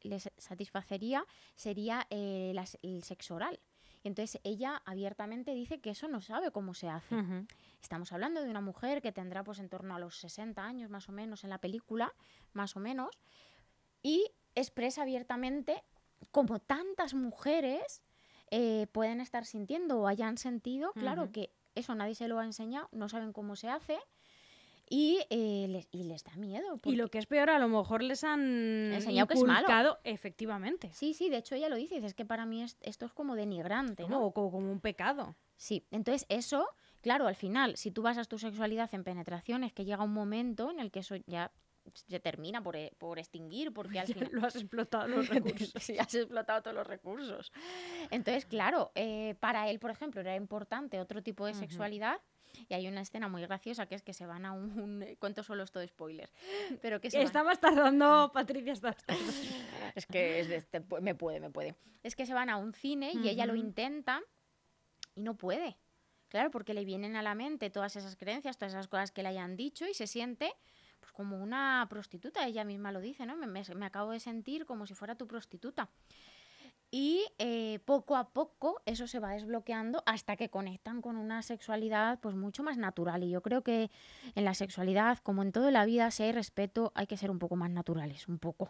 le 0.03 0.19
sa- 0.19 0.31
satisfacería 0.37 1.25
sería 1.55 2.05
eh, 2.09 2.51
las- 2.53 2.77
el 2.81 3.03
sexo 3.03 3.35
oral. 3.35 3.59
Y 4.03 4.07
entonces 4.09 4.39
ella 4.43 4.81
abiertamente 4.85 5.51
dice 5.53 5.79
que 5.79 5.89
eso 5.89 6.07
no 6.07 6.21
sabe 6.21 6.51
cómo 6.51 6.73
se 6.73 6.87
hace. 6.87 7.15
Ujú. 7.15 7.45
Estamos 7.81 8.11
hablando 8.13 8.41
de 8.43 8.49
una 8.49 8.61
mujer 8.61 9.01
que 9.01 9.11
tendrá 9.11 9.43
pues 9.43 9.59
en 9.59 9.69
torno 9.69 9.95
a 9.95 9.99
los 9.99 10.17
60 10.19 10.63
años 10.63 10.89
más 10.89 11.09
o 11.09 11.11
menos 11.11 11.43
en 11.43 11.49
la 11.49 11.57
película, 11.57 12.13
más 12.53 12.75
o 12.75 12.79
menos, 12.79 13.09
y 14.03 14.31
expresa 14.55 15.01
abiertamente 15.01 15.83
como 16.31 16.59
tantas 16.59 17.13
mujeres 17.13 18.01
eh, 18.51 18.87
pueden 18.91 19.21
estar 19.21 19.45
sintiendo 19.45 19.99
o 19.99 20.07
hayan 20.07 20.37
sentido, 20.37 20.93
claro 20.93 21.23
Ujú. 21.23 21.31
que 21.31 21.49
eso 21.75 21.93
nadie 21.95 22.15
se 22.15 22.27
lo 22.27 22.39
ha 22.39 22.45
enseñado, 22.45 22.87
no 22.91 23.07
saben 23.09 23.33
cómo 23.33 23.55
se 23.55 23.69
hace 23.69 23.97
y, 24.89 25.19
eh, 25.29 25.67
les, 25.69 25.87
y 25.91 26.03
les 26.03 26.23
da 26.23 26.35
miedo. 26.37 26.79
Y 26.85 26.95
lo 26.95 27.09
que 27.09 27.17
es 27.17 27.25
peor, 27.25 27.49
a 27.49 27.59
lo 27.59 27.67
mejor 27.67 28.01
les 28.01 28.23
han 28.23 28.39
Enseñado 28.93 29.27
que 29.27 29.33
es 29.33 29.43
malo. 29.43 29.67
efectivamente. 30.03 30.89
Sí, 30.93 31.13
sí, 31.13 31.29
de 31.29 31.37
hecho 31.37 31.55
ella 31.55 31.67
lo 31.69 31.75
dice, 31.75 31.97
es 31.97 32.13
que 32.13 32.25
para 32.25 32.45
mí 32.45 32.63
es- 32.63 32.77
esto 32.81 33.05
es 33.05 33.11
como 33.13 33.35
denigrante, 33.35 34.03
¿no? 34.07 34.15
Como, 34.17 34.31
como, 34.33 34.51
como 34.51 34.71
un 34.71 34.79
pecado. 34.79 35.35
Sí, 35.57 35.85
entonces 35.91 36.25
eso, 36.29 36.67
claro, 37.01 37.27
al 37.27 37.35
final, 37.35 37.75
si 37.75 37.91
tú 37.91 38.01
basas 38.01 38.27
tu 38.29 38.37
sexualidad 38.39 38.89
en 38.93 39.03
penetraciones, 39.03 39.73
que 39.73 39.83
llega 39.85 40.03
un 40.03 40.13
momento 40.13 40.71
en 40.71 40.79
el 40.79 40.89
que 40.91 40.99
eso 40.99 41.15
ya 41.25 41.51
se 41.93 42.19
termina 42.19 42.61
por, 42.61 42.75
e- 42.75 42.93
por 42.97 43.19
extinguir, 43.19 43.73
porque 43.73 43.99
al 43.99 44.07
final... 44.07 44.29
lo 44.31 44.45
has 44.45 44.55
explotado 44.55 45.07
los 45.07 45.27
recursos. 45.29 45.73
Sí, 45.83 45.97
has 45.97 46.13
explotado 46.13 46.61
todos 46.61 46.75
los 46.75 46.87
recursos. 46.87 47.51
Entonces, 48.11 48.45
claro, 48.45 48.91
eh, 48.95 49.35
para 49.39 49.69
él, 49.69 49.79
por 49.79 49.91
ejemplo, 49.91 50.21
era 50.21 50.35
importante 50.35 50.99
otro 50.99 51.21
tipo 51.23 51.45
de 51.45 51.51
Ujú. 51.51 51.59
sexualidad. 51.61 52.19
Y 52.69 52.73
hay 52.73 52.87
una 52.87 53.01
escena 53.01 53.27
muy 53.27 53.41
graciosa 53.43 53.85
que 53.85 53.93
es 53.95 54.01
que 54.01 54.13
se 54.13 54.25
van 54.25 54.45
a 54.45 54.51
un... 54.51 54.79
un- 54.79 55.15
cuento 55.19 55.43
solo 55.43 55.63
esto 55.63 55.79
de 55.79 55.87
spoiler. 55.87 56.31
Pero 56.81 56.99
que 57.01 57.11
se 57.11 57.17
van- 57.17 57.25
Estabas 57.27 57.59
tardando, 57.59 58.31
Patricia, 58.33 58.73
estabas 58.73 59.03
tardando. 59.03 59.31
es 59.95 60.05
que 60.07 60.39
es 60.39 60.47
de 60.47 60.55
este- 60.55 60.81
me 61.01 61.13
puede, 61.13 61.39
me 61.39 61.49
puede. 61.51 61.75
Es 62.03 62.15
que 62.15 62.25
se 62.25 62.33
van 62.33 62.49
a 62.49 62.57
un 62.57 62.73
cine 62.73 63.11
y 63.13 63.27
ella 63.29 63.45
lo 63.45 63.55
intenta 63.55 64.21
y 65.15 65.21
no 65.21 65.35
puede. 65.35 65.77
Claro, 66.29 66.49
porque 66.51 66.73
le 66.73 66.83
vienen 66.83 67.15
a 67.15 67.21
la 67.21 67.35
mente 67.35 67.69
todas 67.69 67.95
esas 67.95 68.15
creencias, 68.15 68.57
todas 68.57 68.73
esas 68.73 68.87
cosas 68.87 69.11
que 69.11 69.23
le 69.23 69.29
hayan 69.29 69.55
dicho 69.55 69.85
y 69.87 69.93
se 69.93 70.07
siente 70.07 70.51
como 71.17 71.41
una 71.41 71.85
prostituta, 71.89 72.45
ella 72.45 72.63
misma 72.63 72.91
lo 72.91 73.01
dice, 73.01 73.25
¿no? 73.25 73.35
Me, 73.35 73.47
me- 73.47 73.63
me 73.75 73.85
acabo 73.87 74.11
de 74.11 74.19
sentir 74.19 74.65
como 74.67 74.85
si 74.85 74.93
fuera 74.93 75.15
tu 75.15 75.25
prostituta. 75.27 75.89
Y 76.91 77.25
eh, 77.39 77.79
poco 77.83 78.15
a 78.15 78.29
poco 78.29 78.81
eso 78.85 79.07
se 79.07 79.19
va 79.19 79.31
desbloqueando 79.33 80.03
hasta 80.05 80.37
que 80.37 80.49
conectan 80.49 81.01
con 81.01 81.17
una 81.17 81.41
sexualidad 81.41 82.19
pues 82.21 82.35
mucho 82.35 82.63
más 82.63 82.77
natural. 82.77 83.23
Y 83.23 83.29
yo 83.31 83.41
creo 83.41 83.61
que 83.61 83.89
en 84.35 84.45
la 84.45 84.53
sexualidad, 84.53 85.17
como 85.17 85.41
en 85.41 85.51
toda 85.51 85.71
la 85.71 85.83
vida, 85.85 86.11
si 86.11 86.23
hay 86.23 86.31
respeto, 86.31 86.93
hay 86.95 87.07
que 87.07 87.17
ser 87.17 87.29
un 87.31 87.39
poco 87.39 87.55
más 87.57 87.71
naturales, 87.71 88.27
un 88.29 88.37
poco. 88.39 88.69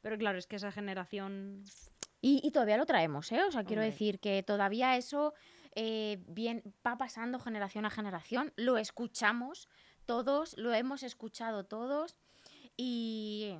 Pero 0.00 0.16
claro, 0.16 0.38
es 0.38 0.46
que 0.46 0.56
esa 0.56 0.70
generación... 0.72 1.64
Y, 2.22 2.40
y 2.42 2.52
todavía 2.52 2.78
lo 2.78 2.86
traemos, 2.86 3.30
¿eh? 3.32 3.42
O 3.42 3.50
sea, 3.50 3.64
quiero 3.64 3.82
Hombre. 3.82 3.90
decir 3.90 4.18
que 4.18 4.42
todavía 4.42 4.96
eso 4.96 5.34
eh, 5.74 6.22
bien, 6.26 6.62
va 6.86 6.96
pasando 6.96 7.38
generación 7.38 7.84
a 7.84 7.90
generación. 7.90 8.50
Lo 8.56 8.78
escuchamos 8.78 9.68
todos, 10.04 10.56
lo 10.58 10.72
hemos 10.74 11.02
escuchado 11.02 11.64
todos. 11.64 12.16
Y 12.76 13.56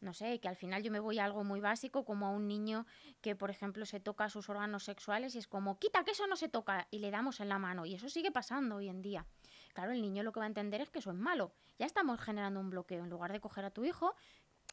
no 0.00 0.14
sé, 0.14 0.40
que 0.40 0.48
al 0.48 0.56
final 0.56 0.82
yo 0.82 0.90
me 0.90 1.00
voy 1.00 1.18
a 1.18 1.24
algo 1.24 1.44
muy 1.44 1.60
básico, 1.60 2.04
como 2.04 2.26
a 2.26 2.30
un 2.30 2.46
niño 2.48 2.86
que, 3.20 3.36
por 3.36 3.50
ejemplo, 3.50 3.84
se 3.86 4.00
toca 4.00 4.28
sus 4.30 4.48
órganos 4.48 4.84
sexuales 4.84 5.34
y 5.34 5.38
es 5.38 5.46
como, 5.46 5.78
quita 5.78 6.04
que 6.04 6.12
eso 6.12 6.26
no 6.26 6.36
se 6.36 6.48
toca, 6.48 6.86
y 6.90 6.98
le 7.00 7.10
damos 7.10 7.40
en 7.40 7.48
la 7.48 7.58
mano. 7.58 7.84
Y 7.86 7.94
eso 7.94 8.08
sigue 8.08 8.30
pasando 8.30 8.76
hoy 8.76 8.88
en 8.88 9.02
día. 9.02 9.26
Claro, 9.74 9.92
el 9.92 10.00
niño 10.02 10.22
lo 10.22 10.32
que 10.32 10.40
va 10.40 10.46
a 10.46 10.48
entender 10.48 10.80
es 10.80 10.90
que 10.90 10.98
eso 11.00 11.10
es 11.10 11.16
malo. 11.16 11.52
Ya 11.78 11.86
estamos 11.86 12.20
generando 12.20 12.60
un 12.60 12.70
bloqueo. 12.70 13.04
En 13.04 13.10
lugar 13.10 13.32
de 13.32 13.40
coger 13.40 13.64
a 13.64 13.70
tu 13.70 13.84
hijo, 13.84 14.14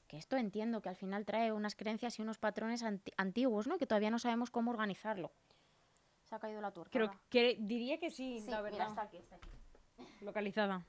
que 0.08 0.17
esto 0.17 0.38
entiendo 0.38 0.82
que 0.82 0.89
al 0.89 0.95
final 0.95 1.25
trae 1.25 1.51
unas 1.51 1.75
creencias 1.75 2.17
y 2.19 2.21
unos 2.21 2.38
patrones 2.39 2.82
anti- 2.84 3.12
antiguos, 3.17 3.67
¿no? 3.67 3.77
Que 3.77 3.86
todavía 3.86 4.10
no 4.10 4.19
sabemos 4.19 4.49
cómo 4.49 4.71
organizarlo. 4.71 5.32
Se 6.23 6.36
ha 6.36 6.39
caído 6.39 6.62
la 6.62 6.71
turca. 6.71 6.89
Creo 6.91 7.12
que 7.30 7.58
diría 7.60 7.99
que 7.99 8.10
sí, 8.12 8.39
Sí, 8.41 8.49
la 8.49 8.62
mira, 8.62 8.71
verdad. 8.77 8.88
está 8.89 9.01
aquí, 9.03 9.17
está 9.17 9.36
aquí. 9.36 9.49
Localizada. 10.21 10.86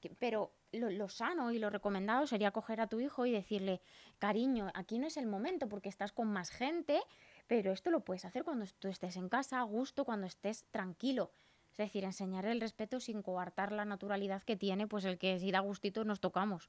Que- 0.00 0.10
pero 0.18 0.52
lo, 0.72 0.90
lo 0.90 1.08
sano 1.08 1.52
y 1.52 1.58
lo 1.58 1.70
recomendado 1.70 2.26
sería 2.26 2.50
coger 2.50 2.80
a 2.80 2.86
tu 2.88 2.98
hijo 3.00 3.24
y 3.26 3.30
decirle, 3.30 3.80
cariño, 4.18 4.70
aquí 4.74 4.98
no 4.98 5.06
es 5.06 5.16
el 5.16 5.26
momento 5.26 5.68
porque 5.68 5.88
estás 5.88 6.12
con 6.12 6.28
más 6.28 6.50
gente, 6.50 7.00
pero 7.46 7.72
esto 7.72 7.90
lo 7.90 8.00
puedes 8.00 8.24
hacer 8.24 8.42
cuando 8.44 8.66
tú 8.78 8.88
estés 8.88 9.16
en 9.16 9.28
casa, 9.28 9.60
a 9.60 9.62
gusto, 9.64 10.04
cuando 10.04 10.26
estés 10.26 10.64
tranquilo. 10.70 11.30
Es 11.70 11.76
decir, 11.78 12.04
enseñar 12.04 12.44
el 12.46 12.60
respeto 12.60 13.00
sin 13.00 13.22
coartar 13.22 13.72
la 13.72 13.84
naturalidad 13.84 14.42
que 14.42 14.56
tiene, 14.56 14.86
pues 14.86 15.04
el 15.04 15.18
que 15.18 15.38
si 15.38 15.50
da 15.50 15.60
gustito 15.60 16.04
nos 16.04 16.20
tocamos. 16.20 16.68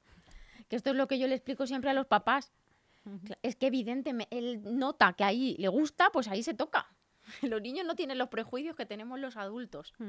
Que 0.68 0.76
esto 0.76 0.90
es 0.90 0.96
lo 0.96 1.08
que 1.08 1.18
yo 1.18 1.26
le 1.26 1.34
explico 1.34 1.66
siempre 1.66 1.90
a 1.90 1.94
los 1.94 2.06
papás. 2.06 2.52
Es 3.42 3.54
que 3.56 3.66
evidentemente 3.66 4.34
él 4.36 4.62
nota 4.78 5.12
que 5.12 5.24
ahí 5.24 5.56
le 5.58 5.68
gusta, 5.68 6.08
pues 6.10 6.26
ahí 6.28 6.42
se 6.42 6.54
toca. 6.54 6.86
Los 7.42 7.62
niños 7.62 7.86
no 7.86 7.94
tienen 7.94 8.18
los 8.18 8.28
prejuicios 8.28 8.74
que 8.76 8.86
tenemos 8.86 9.18
los 9.20 9.36
adultos. 9.36 9.92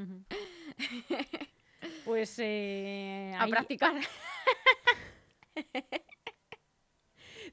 Pues 2.03 2.35
eh, 2.39 3.31
A 3.37 3.43
ahí 3.43 3.51
practicar. 3.51 3.93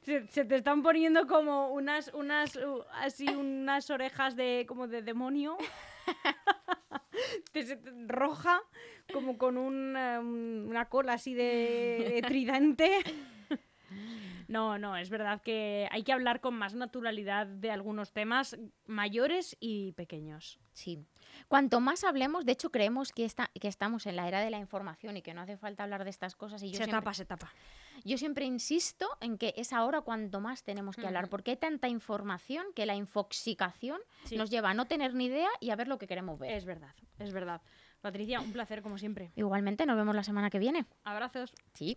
se, 0.02 0.26
se 0.28 0.44
te 0.44 0.56
están 0.56 0.82
poniendo 0.82 1.26
como 1.26 1.68
unas, 1.68 2.10
unas, 2.14 2.56
uh, 2.56 2.82
así 2.94 3.28
unas 3.28 3.90
orejas 3.90 4.36
de 4.36 4.64
como 4.66 4.88
de 4.88 5.02
demonio. 5.02 5.56
te- 7.52 7.62
se- 7.64 7.76
te- 7.76 7.90
roja, 8.06 8.60
como 9.12 9.38
con 9.38 9.56
un, 9.58 9.96
eh, 9.96 10.18
un- 10.18 10.66
una 10.68 10.88
cola 10.88 11.14
así 11.14 11.34
de, 11.34 12.10
de 12.14 12.22
tridente. 12.22 12.98
No, 14.52 14.76
no, 14.78 14.96
es 14.98 15.08
verdad 15.08 15.40
que 15.40 15.88
hay 15.90 16.02
que 16.04 16.12
hablar 16.12 16.40
con 16.42 16.54
más 16.54 16.74
naturalidad 16.74 17.46
de 17.46 17.70
algunos 17.70 18.12
temas 18.12 18.54
mayores 18.86 19.56
y 19.60 19.92
pequeños. 19.92 20.58
Sí. 20.74 21.06
Cuanto 21.48 21.80
más 21.80 22.04
hablemos, 22.04 22.44
de 22.44 22.52
hecho 22.52 22.70
creemos 22.70 23.12
que, 23.12 23.24
esta- 23.24 23.50
que 23.58 23.68
estamos 23.68 24.04
en 24.06 24.16
la 24.16 24.28
era 24.28 24.40
de 24.40 24.50
la 24.50 24.58
información 24.58 25.16
y 25.16 25.22
que 25.22 25.32
no 25.32 25.40
hace 25.40 25.56
falta 25.56 25.84
hablar 25.84 26.04
de 26.04 26.10
estas 26.10 26.36
cosas. 26.36 26.62
Y 26.62 26.66
yo 26.66 26.72
se 26.72 26.84
siempre, 26.84 26.98
tapa, 26.98 27.14
se 27.14 27.24
tapa. 27.24 27.50
yo 28.04 28.18
siempre 28.18 28.44
insisto 28.44 29.08
en 29.22 29.38
que 29.38 29.54
es 29.56 29.72
ahora 29.72 30.02
cuanto 30.02 30.40
más 30.40 30.62
tenemos 30.64 30.96
que 30.96 31.06
hablar, 31.06 31.30
porque 31.30 31.52
hay 31.52 31.56
tanta 31.56 31.88
información 31.88 32.66
que 32.74 32.84
la 32.84 32.94
infoxicación 32.94 34.00
Sí. 34.24 34.36
nos 34.36 34.50
lleva 34.50 34.70
a 34.70 34.74
no 34.74 34.84
tener 34.86 35.14
ni 35.14 35.24
idea 35.26 35.48
y 35.60 35.70
a 35.70 35.76
ver 35.76 35.88
lo 35.88 35.98
que 35.98 36.06
queremos 36.06 36.38
ver. 36.38 36.52
Es 36.52 36.66
verdad, 36.66 36.94
es 37.18 37.32
verdad. 37.32 37.62
Patricia, 38.02 38.40
un 38.40 38.52
placer 38.52 38.82
como 38.82 38.98
siempre. 38.98 39.32
Igualmente, 39.34 39.86
nos 39.86 39.96
vemos 39.96 40.14
la 40.14 40.24
semana 40.24 40.50
que 40.50 40.58
viene. 40.58 40.84
Abrazos. 41.04 41.54
Sí. 41.72 41.96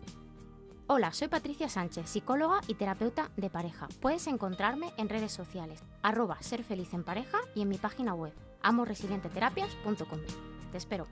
Hola, 0.93 1.13
soy 1.13 1.29
Patricia 1.29 1.69
Sánchez, 1.69 2.09
psicóloga 2.09 2.59
y 2.67 2.73
terapeuta 2.73 3.31
de 3.37 3.49
pareja. 3.49 3.87
Puedes 4.01 4.27
encontrarme 4.27 4.91
en 4.97 5.07
redes 5.07 5.31
sociales, 5.31 5.81
arroba 6.01 6.35
ser 6.41 6.65
feliz 6.65 6.93
en 6.93 7.05
pareja 7.05 7.37
y 7.55 7.61
en 7.61 7.69
mi 7.69 7.77
página 7.77 8.13
web, 8.13 8.33
amoresilienteterapias.com. 8.61 10.19
Te 10.73 10.77
espero. 10.77 11.07